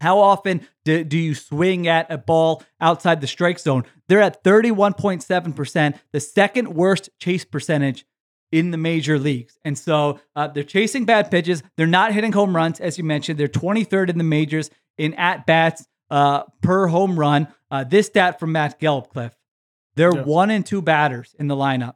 [0.00, 3.84] how often do, do you swing at a ball outside the strike zone?
[4.08, 8.04] They're at 31.7%, the second worst chase percentage
[8.52, 9.58] in the major leagues.
[9.64, 11.62] And so uh, they're chasing bad pitches.
[11.76, 13.38] They're not hitting home runs, as you mentioned.
[13.38, 17.48] They're 23rd in the majors in at bats uh, per home run.
[17.70, 19.34] Uh, this stat from Matt Gelb Cliff.
[19.96, 20.26] They're Yes.
[20.26, 21.94] one and two batters in the lineup,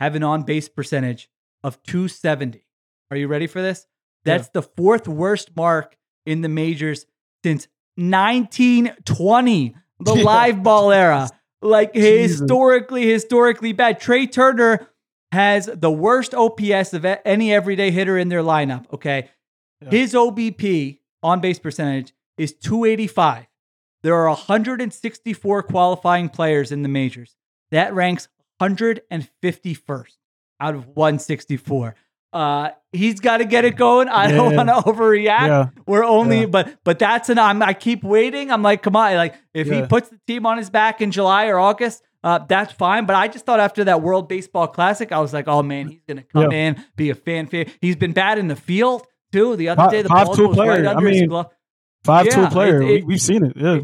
[0.00, 1.28] have an on base percentage
[1.62, 2.64] of 270.
[3.12, 3.86] Are you ready for this?
[4.24, 7.04] That's the fourth worst mark in the majors
[7.44, 10.22] since 1920, the Yeah.
[10.24, 11.28] live ball era.
[11.64, 12.40] Like Jesus.
[12.40, 14.00] historically, historically bad.
[14.00, 14.88] Trea Turner
[15.30, 18.92] has the worst OPS of any everyday hitter in their lineup.
[18.92, 19.28] Okay.
[19.80, 19.90] Yeah.
[19.90, 23.46] His OBP on base percentage is 285.
[24.02, 27.36] There are 164 qualifying players in the majors.
[27.70, 28.26] That ranks
[28.60, 30.16] 151st
[30.58, 31.94] out of 164.
[32.32, 34.08] Uh, he's got to get it going.
[34.08, 35.24] I don't want to overreact.
[35.46, 35.68] Yeah.
[35.86, 36.46] We're only, Yeah.
[36.46, 37.38] but but that's an.
[37.38, 38.50] I'm, I keep waiting.
[38.50, 39.14] I'm like, come on.
[39.16, 42.72] Like if he puts the team on his back in July or August, uh, that's
[42.72, 43.04] fine.
[43.06, 46.02] But I just thought after that World Baseball Classic, I was like, oh man, he's
[46.08, 46.68] gonna come Yeah.
[46.68, 47.76] in, be a fan favorite.
[47.80, 49.56] He's been bad in the field too.
[49.56, 50.70] The other Five- day, the five ball goes player.
[50.70, 51.46] right I under his mean, glove.
[52.04, 52.80] Five Yeah, tool player.
[52.80, 53.52] it- we, it- we've seen it.
[53.56, 53.80] Yeah.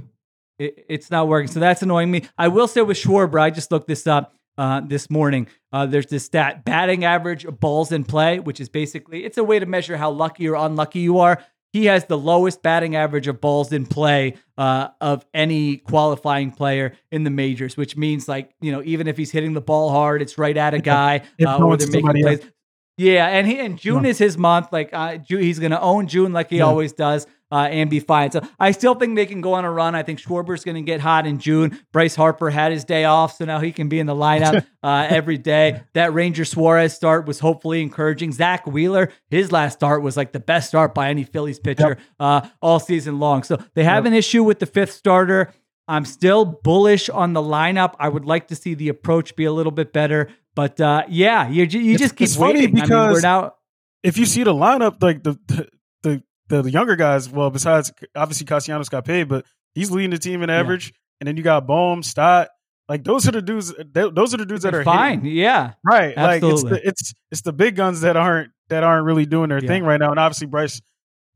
[0.58, 1.48] It, it's not working.
[1.48, 2.22] So that's annoying me.
[2.36, 5.46] I will say with Schwarber, I just looked this up uh, this morning.
[5.72, 9.44] Uh, there's this stat batting average of balls in play, which is basically it's a
[9.44, 11.42] way to measure how lucky or unlucky you are.
[11.72, 16.94] He has the lowest batting average of balls in play uh, of any qualifying player
[17.12, 20.20] in the majors, which means like you know even if he's hitting the ball hard,
[20.22, 22.40] it's right at a guy It uh, or they're making plays.
[22.40, 22.50] else.
[22.96, 24.10] Yeah, and he and June Yeah.
[24.10, 24.72] is his month.
[24.72, 26.64] Like uh, he's going to own June like he Yeah.
[26.64, 28.30] always does, uh, and be fine.
[28.30, 29.94] So I still think they can go on a run.
[29.94, 31.78] I think Schwarber's going to get hot in June.
[31.92, 35.06] Bryce Harper had his day off, so now he can be in the lineup uh,
[35.08, 35.82] every day.
[35.94, 38.32] That Ranger Suarez start was hopefully encouraging.
[38.32, 42.48] Zack Wheeler, his last start was like the best start by any Phillies pitcher uh,
[42.60, 43.42] all season long.
[43.42, 45.52] So they have an issue with the fifth starter.
[45.90, 47.94] I'm still bullish on the lineup.
[47.98, 50.28] I would like to see the approach be a little bit better.
[50.54, 52.78] But uh, yeah, you you It's- just keep it's funny waiting.
[52.80, 53.54] I mean, we're because- now
[54.02, 55.68] if you see the lineup, like the the
[56.02, 59.44] the, the younger guys, well, besides obviously Castellanos got paid, but
[59.74, 62.48] he's leading the team in average, and then you got Bohm, Stott.
[62.88, 63.72] Like those are the dudes.
[63.74, 65.20] th- Those are the dudes that are fine.
[65.20, 65.36] hitting.
[65.36, 66.16] Yeah, right?
[66.16, 69.62] Like it's the, it's it's the big guns that aren't that aren't really doing their
[69.62, 69.68] Yeah.
[69.68, 70.10] thing right now.
[70.10, 70.80] And obviously Bryce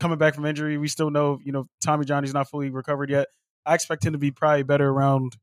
[0.01, 3.29] coming back from injury, we still know you know Tommy Johnny's not fully recovered yet.
[3.67, 5.37] I expect him to be probably better around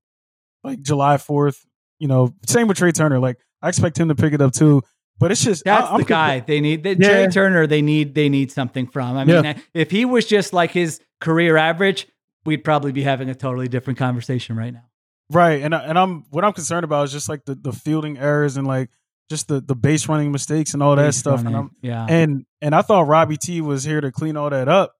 [0.63, 1.63] like July fourth.
[1.99, 3.19] You know, same with Trea Turner.
[3.19, 4.81] Like I expect him to pick it up too.
[5.19, 6.83] But it's just that's I, the guy they need.
[6.83, 7.25] The, Yeah.
[7.25, 9.17] Jay Turner, they need they need something from.
[9.17, 12.07] I mean, if he was just like his career average,
[12.45, 14.85] we'd probably be having a totally different conversation right now.
[15.31, 18.57] Right, and and I'm what I'm concerned about is just like the, the fielding errors
[18.57, 18.89] and like
[19.29, 21.41] just the, the base running mistakes and all that Base stuff.
[21.41, 24.49] And running, I'm yeah, and and I thought Robbie T was here to clean all
[24.49, 24.95] that up.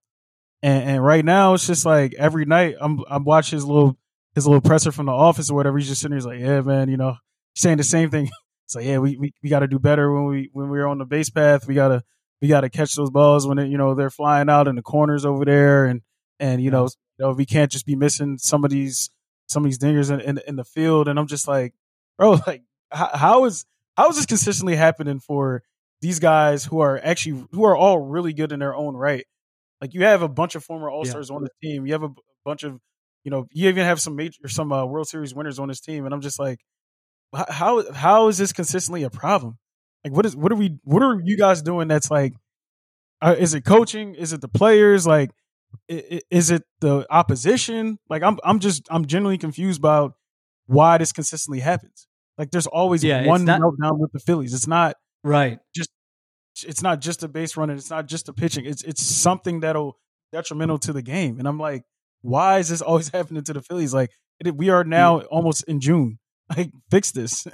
[0.61, 3.97] And and right now it's just like every night I'm I'm watching his little
[4.36, 5.78] his little presser from the office or whatever.
[5.78, 7.15] He's just sitting there, he's like, Yeah, man, you know,
[7.55, 8.30] saying the same thing.
[8.70, 11.05] It's like, yeah, we, we, we gotta do better when we when we're on the
[11.05, 11.67] base path.
[11.67, 12.03] We gotta
[12.39, 15.26] we gotta catch those balls when it, you know they're flying out in the corners
[15.26, 16.01] over there and
[16.39, 19.09] and you know, you know we can't just be missing some of these
[19.47, 21.07] some of these dingers in, in, in the field.
[21.07, 21.74] And I'm just like,
[22.15, 22.61] bro, like
[22.91, 23.65] how, how is
[23.97, 25.63] how is this consistently happening for
[26.01, 29.26] these guys who are actually who are all really good in their own right?
[29.82, 31.88] Like you have a bunch of former All Stars on the team.
[31.88, 32.11] You have a
[32.45, 32.80] bunch of
[33.24, 36.05] you know you even have some major some uh, World Series winners on this team,
[36.05, 36.59] and I'm just like,
[37.34, 39.57] how how is this consistently a problem?
[40.03, 42.34] Like what is what are we what are you guys doing that's like?
[43.21, 44.15] Uh, is it coaching?
[44.15, 45.05] Is it the players?
[45.05, 45.32] Like
[45.88, 47.99] is it the opposition?
[48.09, 50.13] Like I'm I'm just I'm genuinely confused about
[50.65, 52.07] why this consistently happens.
[52.38, 54.53] Like there's always yeah, one not, meltdown with the Phillies.
[54.53, 55.59] It's not right.
[55.75, 55.89] Just
[56.65, 57.77] it's not just a base running.
[57.77, 58.65] It's not just a pitching.
[58.65, 59.97] It's it's something that'll
[60.32, 61.39] detrimental to the game.
[61.39, 61.84] And I'm like,
[62.21, 63.93] why is this always happening to the Phillies?
[63.93, 64.11] Like
[64.43, 66.19] it, we are now almost in June.
[66.57, 67.45] Like fix this.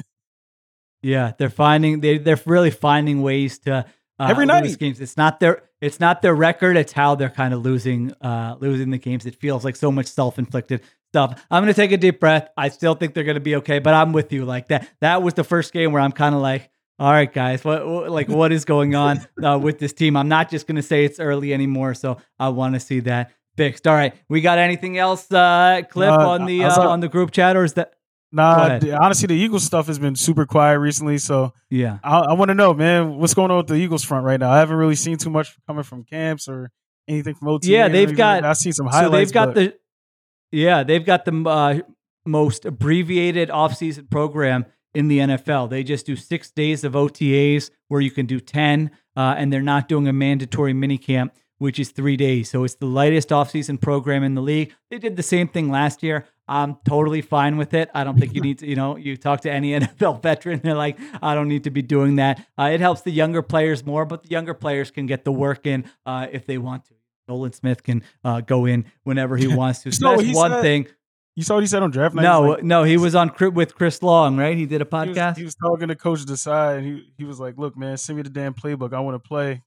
[1.01, 3.85] Yeah, they're finding they they're really finding ways to
[4.17, 5.01] uh, every night games.
[5.01, 6.77] It's not their it's not their record.
[6.77, 9.25] It's how they're kind of losing uh, losing the games.
[9.25, 11.45] It feels like so much self inflicted stuff.
[11.51, 12.49] I'm gonna take a deep breath.
[12.57, 14.45] I still think they're gonna be okay, but I'm with you.
[14.45, 17.63] Like that that was the first game where I'm kind of like, all right, guys,
[17.63, 20.15] what, what like what is going on uh, with this team?
[20.15, 21.93] I'm not just gonna say it's early anymore.
[21.93, 23.85] So I want to see that fixed.
[23.85, 27.31] All right, we got anything else, uh, Cliff, uh, on the uh, on the group
[27.31, 27.94] chat, or is that?
[28.36, 31.17] Nah, honestly, the Eagles stuff has been super quiet recently.
[31.19, 34.25] So yeah, I, I want to know, man, what's going on with the Eagles front
[34.25, 34.51] right now?
[34.51, 36.69] I haven't really seen too much coming from camps or
[37.07, 37.71] anything from OT.
[37.71, 38.43] Yeah, they've got.
[38.43, 39.05] I see some highlights.
[39.05, 39.73] So they've got but, the.
[40.51, 41.79] Yeah, they've got the uh,
[42.25, 45.69] most abbreviated offseason program in the NFL.
[45.69, 49.61] They just do six days of OTAs where you can do ten, uh, and they're
[49.61, 52.49] not doing a mandatory minicamp which is three days.
[52.49, 54.73] So it's the lightest offseason program in the league.
[54.89, 56.25] They did the same thing last year.
[56.47, 57.89] I'm totally fine with it.
[57.93, 60.75] I don't think you need to, you know, you talk to any NFL veteran, they're
[60.75, 62.45] like, I don't need to be doing that.
[62.57, 65.65] Uh, it helps the younger players more, but the younger players can get the work
[65.65, 66.93] in uh, if they want to.
[67.27, 69.91] Nolan Smith can uh, go in whenever he wants to.
[69.91, 70.87] So that's one said, thing.
[71.35, 72.21] You saw what he said on draft night?
[72.21, 74.55] No, like, no, he was on with Chris Long, right?
[74.55, 75.05] He did a podcast.
[75.05, 77.97] He was, he was talking to Coach Desai, and he, he was like, look, man,
[77.97, 78.93] send me the damn playbook.
[78.93, 79.61] I want to play.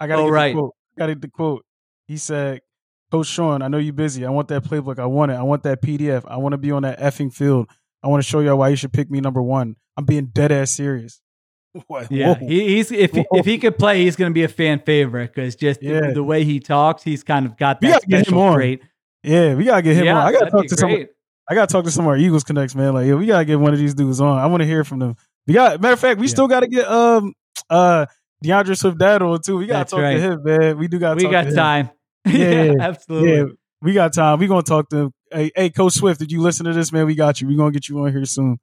[0.00, 0.54] I got to oh, right.
[0.54, 1.64] the quote got the quote.
[2.06, 2.60] He said,
[3.10, 4.26] Coach Sean, I know you're busy.
[4.26, 4.98] I want that playbook.
[4.98, 5.34] I want it.
[5.34, 6.24] I want that PDF.
[6.26, 7.68] I want to be on that effing field.
[8.02, 9.76] I want to show y'all why you should pick me number one.
[9.96, 11.20] I'm being dead ass serious.
[11.88, 12.10] What?
[12.10, 14.78] Yeah, he, he's if he, if he could play, he's going to be a fan
[14.78, 16.00] favorite because just yeah.
[16.00, 18.80] the, the, way he talks, he's kind of got that special trait.
[19.22, 20.26] Yeah, we gotta get him yeah, on.
[20.26, 20.90] I gotta talk to some.
[20.90, 22.94] I gotta talk to some of our Eagles connects, man.
[22.94, 24.38] Like, yeah, we gotta get one of these dudes on.
[24.38, 25.16] I want to hear from them.
[25.46, 26.32] We got matter of fact, we yeah.
[26.32, 27.34] still gotta get um
[27.68, 28.06] uh
[28.42, 29.58] D'Andre Swift dad on too.
[29.58, 30.14] We gotta That's talk right.
[30.14, 30.78] to him, man.
[30.78, 31.16] We do got.
[31.16, 31.90] We got time.
[32.32, 33.36] Yeah, yeah, absolutely.
[33.36, 33.44] Yeah,
[33.80, 34.38] we got time.
[34.38, 35.12] We gonna talk to him.
[35.30, 37.06] Hey, hey, Coach Swift, did you listen to this, man?
[37.06, 37.46] We got you.
[37.48, 38.58] We gonna get you on here soon.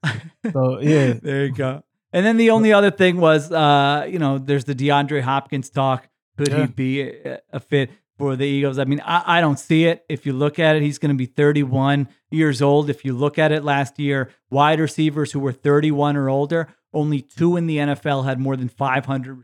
[0.52, 1.84] So yeah, there you go.
[2.14, 6.08] And then the only other thing was, uh, you know, there's the DeAndre Hopkins talk.
[6.38, 6.62] Could yeah.
[6.62, 8.78] he be a, a, fit for the Eagles?
[8.78, 10.06] I mean, I, I don't see it.
[10.10, 12.90] If you look at it, he's going to be 31 years old.
[12.90, 17.22] If you look at it last year, wide receivers who were 31 or older, only
[17.22, 19.44] two in the NFL had more than 500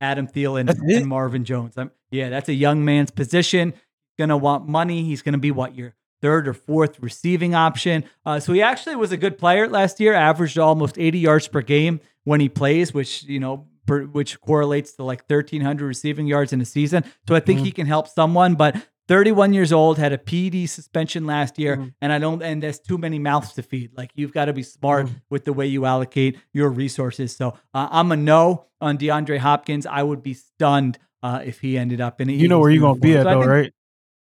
[0.00, 1.76] Adam Thielen and Marvin Jones.
[1.76, 3.74] I'm, yeah, that's a young man's position.
[4.18, 5.04] Going to want money.
[5.04, 8.04] He's going to be what your third or fourth receiving option.
[8.24, 10.14] Uh, so he actually was a good player last year.
[10.14, 14.92] Averaged almost 80 yards per game when he plays, which you know, per, which correlates
[14.94, 17.04] to like 1,300 receiving yards in a season.
[17.28, 17.66] So I think mm-hmm.
[17.66, 18.54] he can help someone.
[18.54, 18.76] But
[19.08, 21.88] 31 years old, had a PED suspension last year, mm-hmm.
[22.00, 23.96] and I don't, and there's too many mouths to feed.
[23.96, 25.18] Like you've got to be smart mm-hmm.
[25.30, 27.34] with the way you allocate your resources.
[27.36, 29.86] So uh, I'm a no on DeAndre Hopkins.
[29.86, 32.34] I would be stunned uh, if he ended up in it.
[32.34, 33.72] You know where you're going to be at, so though, right?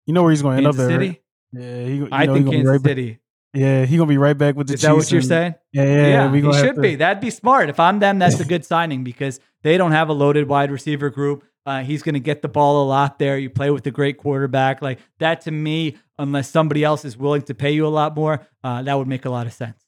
[0.04, 0.90] You know where he's going to end up there.
[0.90, 1.08] City?
[1.08, 1.62] Right?
[1.62, 3.10] Yeah, he, I know, think Kansas right City.
[3.12, 3.20] Back.
[3.52, 4.86] Yeah, he's gonna be right back with the Is Chiefs.
[4.86, 5.56] that what you're saying?
[5.72, 6.32] Yeah, yeah, yeah.
[6.32, 6.80] he should to...
[6.80, 6.94] be.
[6.94, 7.68] That'd be smart.
[7.68, 11.10] If I'm them, that's a good signing because they don't have a loaded wide receiver
[11.10, 11.42] group.
[11.66, 13.36] Uh, he's going to get the ball a lot there.
[13.36, 14.82] You play with a great quarterback.
[14.82, 18.46] Like that to me, unless somebody else is willing to pay you a lot more,
[18.62, 19.84] uh, that would make a lot of sense.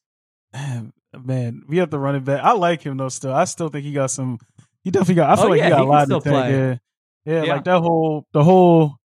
[0.53, 2.43] Man, we have to run it back.
[2.43, 3.11] I like him though.
[3.11, 4.39] Still, I still think he got some.
[4.83, 5.31] He definitely got.
[5.31, 6.33] I feel oh, like yeah, he got he a lot to take.
[6.33, 6.77] Yeah.
[7.25, 8.97] Yeah, yeah, like that whole the whole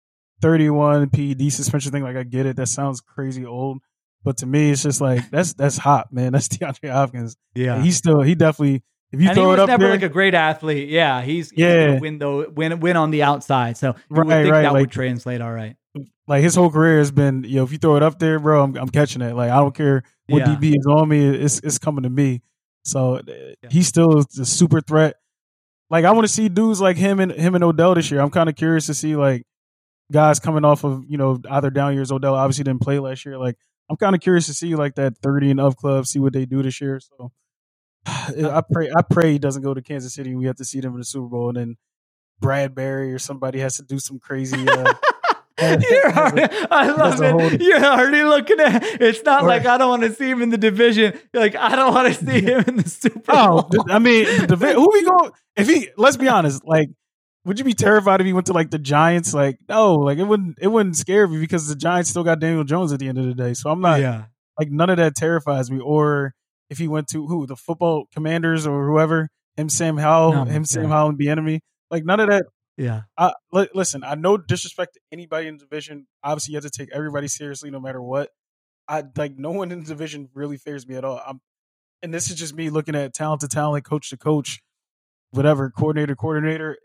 [0.42, 2.04] thirty-one PED suspension thing.
[2.04, 2.56] Like I get it.
[2.56, 3.80] That sounds crazy old,
[4.24, 6.32] but to me, it's just like that's that's hot, man.
[6.34, 7.38] That's DeAndre Hopkins.
[7.56, 9.92] Yeah, he's still he definitely if you and throw he was it up never there,
[9.92, 10.90] like a great athlete.
[10.90, 13.78] Yeah, he's, he's yeah win though win win on the outside.
[13.78, 14.62] So you right, think right.
[14.64, 15.76] that like, would translate all right.
[16.28, 18.64] Like his whole career has been, you know, if you throw it up there, bro,
[18.64, 19.34] I'm, I'm catching it.
[19.34, 20.56] Like I don't care what yeah.
[20.56, 22.42] DB is on me, it's it's coming to me.
[22.84, 23.70] So uh, yeah.
[23.70, 25.16] he's still a super threat.
[25.90, 28.20] Like I want to see dudes like him and him and Odell this year.
[28.22, 29.44] I'm kind of curious to see like
[30.12, 32.12] guys coming off of you know either down years.
[32.12, 33.38] Odell obviously didn't play last year.
[33.38, 33.56] Like
[33.90, 36.46] I'm kind of curious to see like that 30 and up club, see what they
[36.46, 37.00] do this year.
[37.00, 37.32] So
[38.06, 40.94] I pray I pray he doesn't go to Kansas City we have to see them
[40.94, 41.76] in the Super Bowl and then
[42.42, 44.94] Bradberry or somebody has to do some crazy uh,
[45.62, 47.62] You're already, I love it.
[47.62, 48.84] You're already looking at.
[49.02, 51.20] It's not like I don't want to see him in the division.
[51.34, 53.70] You're like I don't want to see him in the Super oh, Bowl.
[53.80, 55.32] Oh, I mean, the, who we going?
[55.56, 56.90] If he, let's be honest, like,
[57.44, 59.34] would you be terrified if he went to like the Giants?
[59.34, 60.58] Like, no, like it wouldn't.
[60.62, 63.26] It wouldn't scare me because the Giants still got Daniel Jones at the end of
[63.26, 63.56] the day.
[63.56, 64.00] So I'm not.
[64.00, 64.26] Yeah.
[64.60, 65.80] Like none of that terrifies me.
[65.80, 66.34] Or
[66.70, 70.66] if he went to who the football commanders or whoever, him Sam Howell, no, him
[70.66, 71.62] Sam Howell and the enemy.
[71.90, 72.46] Like none of that
[72.78, 73.02] Yeah.
[73.18, 76.08] I, li- listen, I no disrespect to anybody in the division.
[76.24, 78.30] Obviously, you have to take everybody seriously no matter what.
[78.88, 81.22] I like no one in the division really fears me at all.
[81.26, 81.42] I'm,
[82.02, 84.62] and this is just me looking at talent to talent, coach to coach,
[85.32, 86.78] whatever, coordinator, coordinator.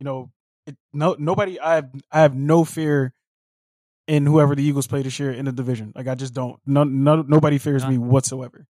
[0.00, 0.30] You know,
[0.66, 1.60] it, no nobody.
[1.60, 3.12] I have I have no fear
[4.06, 5.92] in whoever the Eagles play this year in the division.
[5.94, 6.58] Like I just don't.
[6.66, 7.90] No, no nobody fears Yeah.
[7.90, 8.66] me whatsoever.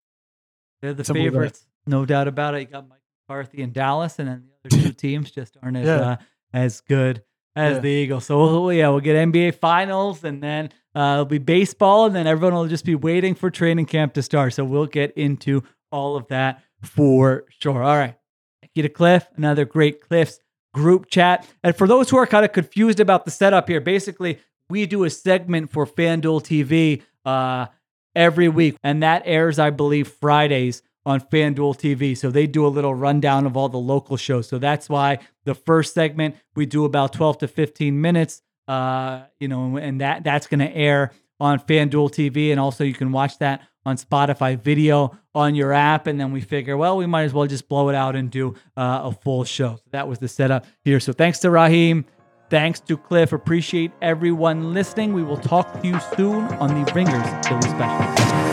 [0.81, 2.59] They're the Simple favorites, no doubt about it.
[2.61, 5.85] You got Mike McCarthy in Dallas, and then the other two teams just aren't as
[5.87, 5.99] Yeah.
[6.11, 6.15] uh,
[6.53, 7.23] as good
[7.55, 7.79] as Yeah.
[7.79, 8.25] the Eagles.
[8.25, 12.27] So we'll, yeah, we'll get NBA Finals, and then uh, it'll be baseball, and then
[12.27, 14.53] everyone will just be waiting for training camp to start.
[14.53, 17.83] So we'll get into all of that for sure.
[17.83, 18.15] All right,
[18.61, 19.27] thank you to Cliff.
[19.35, 20.39] Another great Cliff's
[20.73, 21.47] group chat.
[21.63, 24.39] And for those who are kind of confused about the setup here, basically
[24.69, 27.67] we do a segment for FanDuel TV uh,
[28.15, 32.17] every week, and that airs, I believe, Fridays on FanDuel TV.
[32.17, 34.47] So they do a little rundown of all the local shows.
[34.47, 38.41] So that's why the first segment we do about 12 to 15 minutes.
[38.67, 42.93] Uh, you know, and that that's going to air on FanDuel TV, and also you
[42.93, 46.07] can watch that on Spotify video on your app.
[46.07, 48.55] And then we figure, well, we might as well just blow it out and do
[48.77, 49.75] uh, a full show.
[49.75, 51.01] So that was the setup here.
[51.01, 52.05] So thanks to Raheem.
[52.49, 53.33] Thanks to Cliff.
[53.33, 55.13] Appreciate everyone listening.
[55.13, 58.52] We will talk to you soon on the Ringers Philly Special.